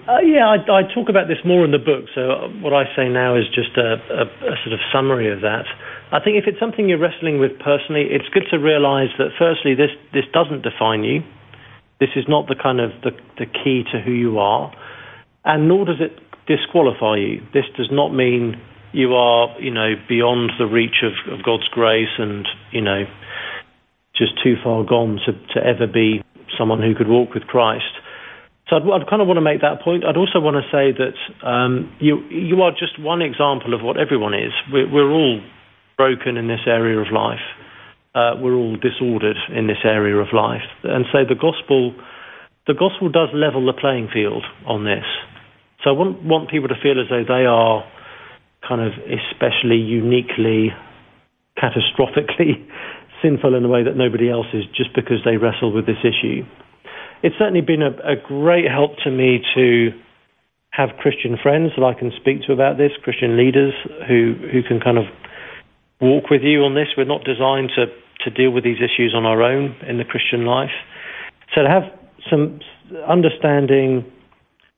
Uh, 0.09 0.19
yeah, 0.25 0.49
I, 0.49 0.57
I, 0.73 0.83
talk 0.95 1.09
about 1.09 1.29
this 1.29 1.39
more 1.45 1.65
in 1.65 1.71
the 1.71 1.79
book. 1.79 2.07
So 2.15 2.21
uh, 2.31 2.49
what 2.63 2.73
I 2.73 2.85
say 2.97 3.09
now 3.09 3.37
is 3.37 3.45
just 3.55 3.77
a, 3.77 4.01
a, 4.11 4.25
a, 4.25 4.57
sort 4.65 4.73
of 4.73 4.81
summary 4.93 5.31
of 5.31 5.43
that. 5.43 5.67
I 6.11 6.19
think 6.19 6.39
if 6.39 6.45
it's 6.47 6.59
something 6.59 6.89
you're 6.89 6.99
wrestling 6.99 7.39
with 7.39 7.59
personally, 7.59 8.09
it's 8.11 8.27
good 8.33 8.47
to 8.51 8.59
realise 8.59 9.11
that 9.19 9.31
firstly, 9.39 9.75
this 9.75 9.91
this 10.13 10.25
doesn't 10.33 10.63
define 10.63 11.05
you. 11.05 11.23
This 12.01 12.11
is 12.17 12.25
not 12.27 12.49
the 12.49 12.57
kind 12.61 12.81
of 12.81 12.91
the, 13.03 13.11
the 13.39 13.47
key 13.47 13.85
to 13.93 14.01
who 14.01 14.13
you 14.13 14.39
are, 14.39 14.75
and 15.45 15.69
nor 15.69 15.85
does 15.85 16.01
it 16.01 16.19
disqualify 16.47 17.17
you. 17.17 17.41
This 17.53 17.67
does 17.77 17.89
not 17.93 18.13
mean 18.13 18.61
you 18.93 19.15
are, 19.15 19.61
you 19.61 19.71
know, 19.71 19.95
beyond 20.09 20.51
the 20.59 20.67
reach 20.67 21.05
of, 21.05 21.13
of 21.33 21.45
God's 21.45 21.69
grace 21.69 22.19
and, 22.19 22.49
you 22.73 22.81
know, 22.81 23.05
just 24.17 24.33
too 24.43 24.57
far 24.63 24.85
gone 24.85 25.21
to, 25.27 25.33
to 25.55 25.65
ever 25.65 25.87
be 25.87 26.23
someone 26.59 26.83
who 26.83 26.95
could 26.95 27.09
walk 27.09 27.35
with 27.35 27.45
Christ. 27.45 27.93
So 28.69 28.77
I'd, 28.77 28.83
I'd, 28.83 29.09
kind 29.09 29.23
of 29.23 29.29
want 29.29 29.37
to 29.39 29.43
make 29.43 29.61
that 29.61 29.83
point. 29.83 30.05
I'd 30.05 30.17
also 30.17 30.41
want 30.41 30.57
to 30.57 30.67
say 30.71 30.91
that 30.93 31.47
um, 31.47 31.93
you 32.01 32.23
you 32.31 32.63
are 32.63 32.71
just 32.71 32.99
one 33.01 33.23
example 33.23 33.75
of 33.75 33.83
what 33.83 33.97
everyone 33.97 34.35
is. 34.35 34.53
We're, 34.73 34.91
we're 34.91 35.11
all 35.11 35.41
broken 35.97 36.37
in 36.37 36.49
this 36.49 36.61
area 36.67 36.99
of 36.99 37.13
life. 37.13 37.43
Uh, 38.15 38.35
we're 38.41 38.55
all 38.55 38.77
disordered 38.77 39.37
in 39.55 39.67
this 39.67 39.79
area 39.85 40.17
of 40.17 40.29
life, 40.33 40.67
and 40.83 41.05
so 41.13 41.25
the 41.29 41.39
gospel 41.39 41.95
the 42.67 42.75
gospel 42.75 43.09
does 43.09 43.29
level 43.33 43.65
the 43.67 43.73
playing 43.73 44.09
field 44.13 44.45
on 44.67 44.85
this. 44.85 45.07
So 45.83 45.91
I 45.91 45.93
want 45.93 46.23
want 46.23 46.51
people 46.51 46.69
to 46.69 46.79
feel 46.83 47.01
as 47.01 47.09
though 47.09 47.25
they 47.25 47.47
are 47.47 47.85
kind 48.67 48.81
of 48.81 48.93
especially 49.07 49.79
uniquely 49.79 50.75
catastrophically 51.57 52.67
sinful 53.23 53.55
in 53.55 53.65
a 53.65 53.69
way 53.69 53.85
that 53.85 53.97
nobody 53.97 54.31
else 54.31 54.47
is 54.53 54.65
just 54.75 54.95
because 54.95 55.23
they 55.25 55.37
wrestle 55.37 55.73
with 55.73 55.87
this 55.87 56.03
issue 56.03 56.45
it's 57.23 57.37
certainly 57.39 57.61
been 57.61 57.83
a, 57.83 57.93
a 58.05 58.17
great 58.17 58.71
help 58.71 58.97
to 59.05 59.11
me 59.11 59.41
to 59.55 59.91
have 60.71 60.91
Christian 61.01 61.37
friends 61.43 61.73
that 61.77 61.85
I 61.85 61.99
can 61.99 62.13
speak 62.17 62.47
to 62.47 62.53
about 62.53 62.79
this, 62.79 62.93
Christian 63.03 63.37
leaders 63.37 63.75
who, 64.09 64.35
who 64.53 64.63
can 64.63 64.81
kind 64.81 64.97
of 64.97 65.05
walk 66.01 66.31
with 66.31 66.43
you 66.43 66.63
on 66.65 66.75
this. 66.75 66.89
We're 66.97 67.05
not 67.05 67.25
designed 67.25 67.71
to, 67.77 67.87
to 68.25 68.31
deal 68.31 68.51
with 68.51 68.65
these 68.65 68.79
issues 68.79 69.15
on 69.15 69.27
our 69.27 69.43
own 69.43 69.77
in 69.87 69.99
the 69.99 70.05
Christian 70.05 70.47
life. 70.47 70.71
So 71.55 71.63
to 71.63 71.69
have 71.69 71.85
some 72.29 72.61
understanding, 73.09 74.05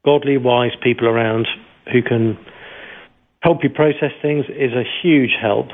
godly, 0.05 0.37
wise 0.37 0.73
people 0.83 1.07
around 1.07 1.47
who 1.93 2.03
can 2.03 2.39
help 3.41 3.59
you 3.63 3.71
process 3.71 4.13
things 4.21 4.47
is 4.49 4.73
a 4.73 4.85
huge 5.03 5.33
help, 5.41 5.69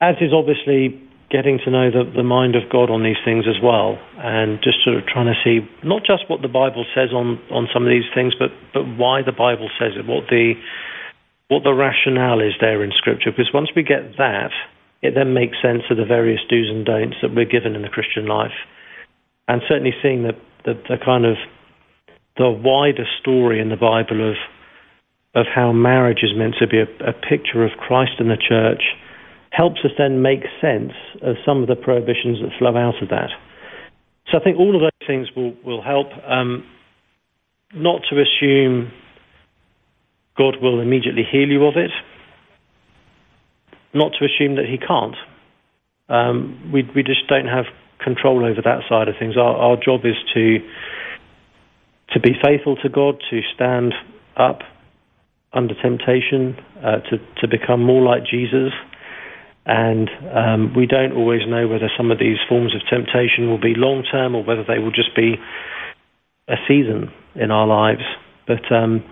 as 0.00 0.16
is 0.20 0.32
obviously 0.32 1.00
getting 1.30 1.58
to 1.64 1.70
know 1.70 1.90
the, 1.90 2.10
the 2.16 2.24
mind 2.24 2.56
of 2.56 2.62
God 2.70 2.90
on 2.90 3.04
these 3.04 3.18
things 3.24 3.44
as 3.46 3.62
well, 3.62 3.98
and 4.18 4.58
just 4.62 4.82
sort 4.82 4.96
of 4.96 5.06
trying 5.06 5.26
to 5.26 5.38
see 5.44 5.62
not 5.86 6.02
just 6.04 6.28
what 6.28 6.42
the 6.42 6.48
Bible 6.48 6.84
says 6.94 7.10
on, 7.14 7.38
on 7.50 7.68
some 7.72 7.84
of 7.84 7.90
these 7.90 8.08
things, 8.14 8.34
but, 8.38 8.50
but 8.74 8.82
why 8.98 9.22
the 9.22 9.32
Bible 9.32 9.70
says 9.78 9.92
it, 9.96 10.06
what 10.06 10.26
the 10.28 10.54
what 11.50 11.64
the 11.64 11.74
rationale 11.74 12.40
is 12.40 12.54
there 12.60 12.82
in 12.84 12.92
Scripture. 12.96 13.32
Because 13.32 13.50
once 13.52 13.70
we 13.74 13.82
get 13.82 14.16
that, 14.16 14.54
it 15.02 15.14
then 15.14 15.34
makes 15.34 15.58
sense 15.60 15.82
of 15.90 15.96
the 15.96 16.06
various 16.06 16.40
do's 16.48 16.70
and 16.70 16.86
don'ts 16.86 17.16
that 17.22 17.34
we're 17.34 17.44
given 17.44 17.74
in 17.74 17.82
the 17.82 17.88
Christian 17.88 18.26
life, 18.26 18.54
and 19.48 19.60
certainly 19.68 19.92
seeing 20.00 20.22
the 20.22 20.32
the, 20.64 20.74
the 20.88 20.96
kind 21.02 21.24
of 21.24 21.36
the 22.36 22.50
wider 22.50 23.04
story 23.20 23.60
in 23.60 23.68
the 23.68 23.76
Bible 23.76 24.30
of 24.30 24.36
of 25.34 25.46
how 25.52 25.72
marriage 25.72 26.22
is 26.22 26.30
meant 26.36 26.54
to 26.60 26.66
be 26.66 26.78
a, 26.78 26.88
a 27.08 27.12
picture 27.12 27.64
of 27.64 27.70
Christ 27.78 28.12
and 28.18 28.30
the 28.30 28.36
church 28.36 28.82
helps 29.50 29.80
us 29.84 29.90
then 29.98 30.22
make 30.22 30.42
sense 30.60 30.92
of 31.22 31.34
some 31.44 31.62
of 31.62 31.68
the 31.68 31.76
prohibitions 31.76 32.38
that 32.42 32.50
flow 32.58 32.76
out 32.76 33.02
of 33.02 33.08
that. 33.08 33.30
So 34.30 34.38
I 34.38 34.44
think 34.44 34.58
all 34.58 34.74
of 34.74 34.82
those 34.82 35.06
things 35.06 35.28
will, 35.34 35.54
will 35.64 35.82
help. 35.82 36.06
Um, 36.26 36.64
not 37.74 38.02
to 38.10 38.20
assume 38.20 38.92
God 40.36 40.56
will 40.60 40.80
immediately 40.80 41.22
heal 41.30 41.48
you 41.48 41.64
of 41.66 41.76
it, 41.76 41.90
not 43.92 44.12
to 44.18 44.24
assume 44.24 44.56
that 44.56 44.66
He 44.66 44.78
can't. 44.78 45.16
Um, 46.08 46.70
we, 46.72 46.82
we 46.94 47.02
just 47.02 47.26
don't 47.28 47.46
have 47.46 47.66
control 48.02 48.44
over 48.44 48.60
that 48.62 48.82
side 48.88 49.08
of 49.08 49.14
things. 49.18 49.36
Our, 49.36 49.54
our 49.56 49.76
job 49.76 50.00
is 50.04 50.16
to 50.34 50.58
to 52.12 52.18
be 52.18 52.32
faithful 52.42 52.74
to 52.76 52.88
God, 52.88 53.22
to 53.30 53.40
stand 53.54 53.94
up 54.36 54.62
under 55.52 55.74
temptation, 55.74 56.56
uh, 56.78 57.00
to 57.10 57.18
to 57.40 57.48
become 57.48 57.84
more 57.84 58.02
like 58.02 58.24
Jesus, 58.24 58.72
and 59.66 60.08
um, 60.34 60.74
we 60.74 60.86
don't 60.86 61.12
always 61.12 61.42
know 61.46 61.68
whether 61.68 61.90
some 61.96 62.10
of 62.10 62.18
these 62.18 62.38
forms 62.48 62.74
of 62.74 62.80
temptation 62.88 63.48
will 63.48 63.60
be 63.60 63.74
long 63.76 64.04
term 64.10 64.34
or 64.34 64.42
whether 64.42 64.64
they 64.64 64.78
will 64.78 64.90
just 64.90 65.14
be 65.14 65.36
a 66.48 66.56
season 66.66 67.12
in 67.36 67.50
our 67.50 67.66
lives. 67.66 68.02
But 68.46 68.70
um, 68.72 69.04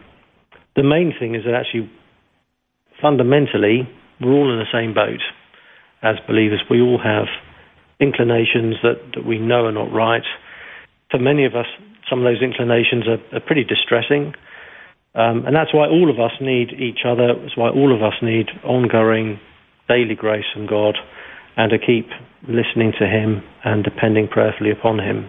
the 0.78 0.86
main 0.86 1.12
thing 1.18 1.34
is 1.34 1.42
that 1.42 1.54
actually, 1.58 1.90
fundamentally, 3.02 3.82
we're 4.20 4.30
all 4.30 4.46
in 4.46 4.62
the 4.62 4.70
same 4.70 4.94
boat 4.94 5.18
as 6.02 6.14
believers. 6.28 6.62
We 6.70 6.80
all 6.80 7.02
have 7.02 7.26
inclinations 7.98 8.76
that, 8.86 9.02
that 9.18 9.26
we 9.26 9.38
know 9.38 9.66
are 9.66 9.72
not 9.72 9.92
right. 9.92 10.22
For 11.10 11.18
many 11.18 11.44
of 11.44 11.56
us, 11.56 11.66
some 12.08 12.20
of 12.20 12.24
those 12.24 12.42
inclinations 12.42 13.10
are, 13.10 13.18
are 13.34 13.42
pretty 13.42 13.64
distressing. 13.64 14.34
Um, 15.18 15.42
and 15.46 15.56
that's 15.56 15.74
why 15.74 15.90
all 15.90 16.10
of 16.10 16.20
us 16.20 16.38
need 16.40 16.70
each 16.78 17.02
other. 17.04 17.34
It's 17.42 17.56
why 17.56 17.70
all 17.70 17.90
of 17.90 18.00
us 18.00 18.14
need 18.22 18.46
ongoing 18.62 19.40
daily 19.88 20.14
grace 20.14 20.46
from 20.54 20.68
God 20.68 20.94
and 21.56 21.70
to 21.70 21.78
keep 21.78 22.06
listening 22.46 22.92
to 23.00 23.06
Him 23.06 23.42
and 23.64 23.82
depending 23.82 24.28
prayerfully 24.28 24.70
upon 24.70 25.00
Him. 25.00 25.26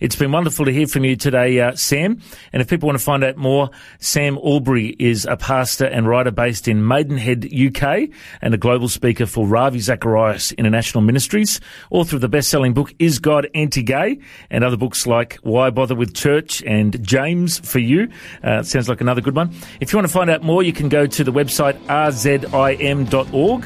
It's 0.00 0.16
been 0.16 0.32
wonderful 0.32 0.64
to 0.64 0.72
hear 0.72 0.86
from 0.86 1.04
you 1.04 1.16
today, 1.16 1.60
uh, 1.60 1.74
Sam. 1.76 2.20
And 2.52 2.62
if 2.62 2.68
people 2.68 2.86
want 2.86 2.98
to 2.98 3.04
find 3.04 3.24
out 3.24 3.36
more, 3.36 3.70
Sam 3.98 4.36
Allberry 4.38 4.96
is 4.98 5.26
a 5.26 5.36
pastor 5.36 5.86
and 5.86 6.08
writer 6.08 6.30
based 6.30 6.68
in 6.68 6.86
Maidenhead, 6.86 7.46
UK, 7.52 8.08
and 8.40 8.54
a 8.54 8.58
global 8.58 8.88
speaker 8.88 9.26
for 9.26 9.46
Ravi 9.46 9.80
Zacharias 9.80 10.52
International 10.52 11.02
Ministries, 11.02 11.60
author 11.90 12.16
of 12.16 12.22
the 12.22 12.28
best-selling 12.28 12.74
book 12.74 12.94
Is 12.98 13.18
God 13.18 13.48
Anti-Gay, 13.54 14.18
and 14.50 14.64
other 14.64 14.76
books 14.76 15.06
like 15.06 15.36
Why 15.42 15.70
Bother 15.70 15.94
with 15.94 16.14
Church 16.14 16.62
and 16.62 17.02
James 17.04 17.58
for 17.58 17.78
You. 17.78 18.08
Uh, 18.42 18.62
sounds 18.62 18.88
like 18.88 19.00
another 19.00 19.20
good 19.20 19.36
one. 19.36 19.54
If 19.80 19.92
you 19.92 19.98
want 19.98 20.08
to 20.08 20.12
find 20.12 20.30
out 20.30 20.42
more, 20.42 20.62
you 20.62 20.72
can 20.72 20.88
go 20.88 21.06
to 21.06 21.24
the 21.24 21.32
website 21.32 21.78
rzim.org. 21.86 23.64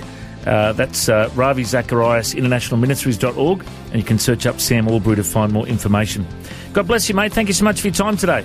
Uh, 0.49 0.73
that's 0.73 1.09
uh, 1.09 1.31
Ravi 1.35 1.63
Zacharias 1.63 2.35
International 2.35 2.79
Ministries.org, 2.79 3.65
and 3.87 3.97
you 3.97 4.03
can 4.03 4.19
search 4.19 4.47
up 4.47 4.61
Sam 4.61 4.87
Allberry 4.87 5.17
to 5.17 5.25
find 5.25 5.53
more 5.53 5.67
information. 5.69 6.27
God 6.73 6.87
bless 6.87 7.09
you, 7.09 7.15
mate. 7.15 7.33
Thank 7.33 7.49
you 7.49 7.55
so 7.55 7.65
much 7.65 7.81
for 7.81 7.89
your 7.89 7.95
time 7.95 8.17
today. 8.17 8.45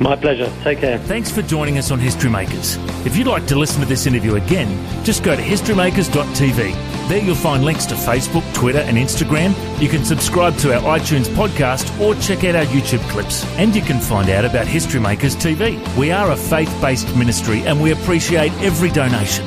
My 0.00 0.14
pleasure. 0.16 0.52
Take 0.62 0.80
care. 0.80 0.98
Thanks 0.98 1.30
for 1.30 1.42
joining 1.42 1.78
us 1.78 1.90
on 1.90 1.98
History 1.98 2.30
Makers. 2.30 2.76
If 3.06 3.16
you'd 3.16 3.26
like 3.26 3.46
to 3.46 3.58
listen 3.58 3.80
to 3.80 3.86
this 3.86 4.06
interview 4.06 4.36
again, 4.36 4.68
just 5.02 5.24
go 5.24 5.34
to 5.34 5.42
historymakers.tv. 5.42 7.08
There 7.08 7.24
you'll 7.24 7.34
find 7.34 7.64
links 7.64 7.86
to 7.86 7.94
Facebook, 7.94 8.44
Twitter, 8.54 8.80
and 8.80 8.96
Instagram. 8.96 9.54
You 9.80 9.88
can 9.88 10.04
subscribe 10.04 10.56
to 10.58 10.74
our 10.74 10.98
iTunes 10.98 11.24
podcast 11.34 11.98
or 12.00 12.14
check 12.16 12.44
out 12.44 12.54
our 12.54 12.66
YouTube 12.66 13.00
clips. 13.08 13.44
And 13.56 13.74
you 13.74 13.82
can 13.82 13.98
find 13.98 14.28
out 14.28 14.44
about 14.44 14.66
History 14.66 15.00
Makers 15.00 15.34
TV. 15.34 15.80
We 15.96 16.12
are 16.12 16.30
a 16.30 16.36
faith 16.36 16.72
based 16.82 17.16
ministry 17.16 17.62
and 17.62 17.82
we 17.82 17.92
appreciate 17.92 18.52
every 18.60 18.90
donation. 18.90 19.46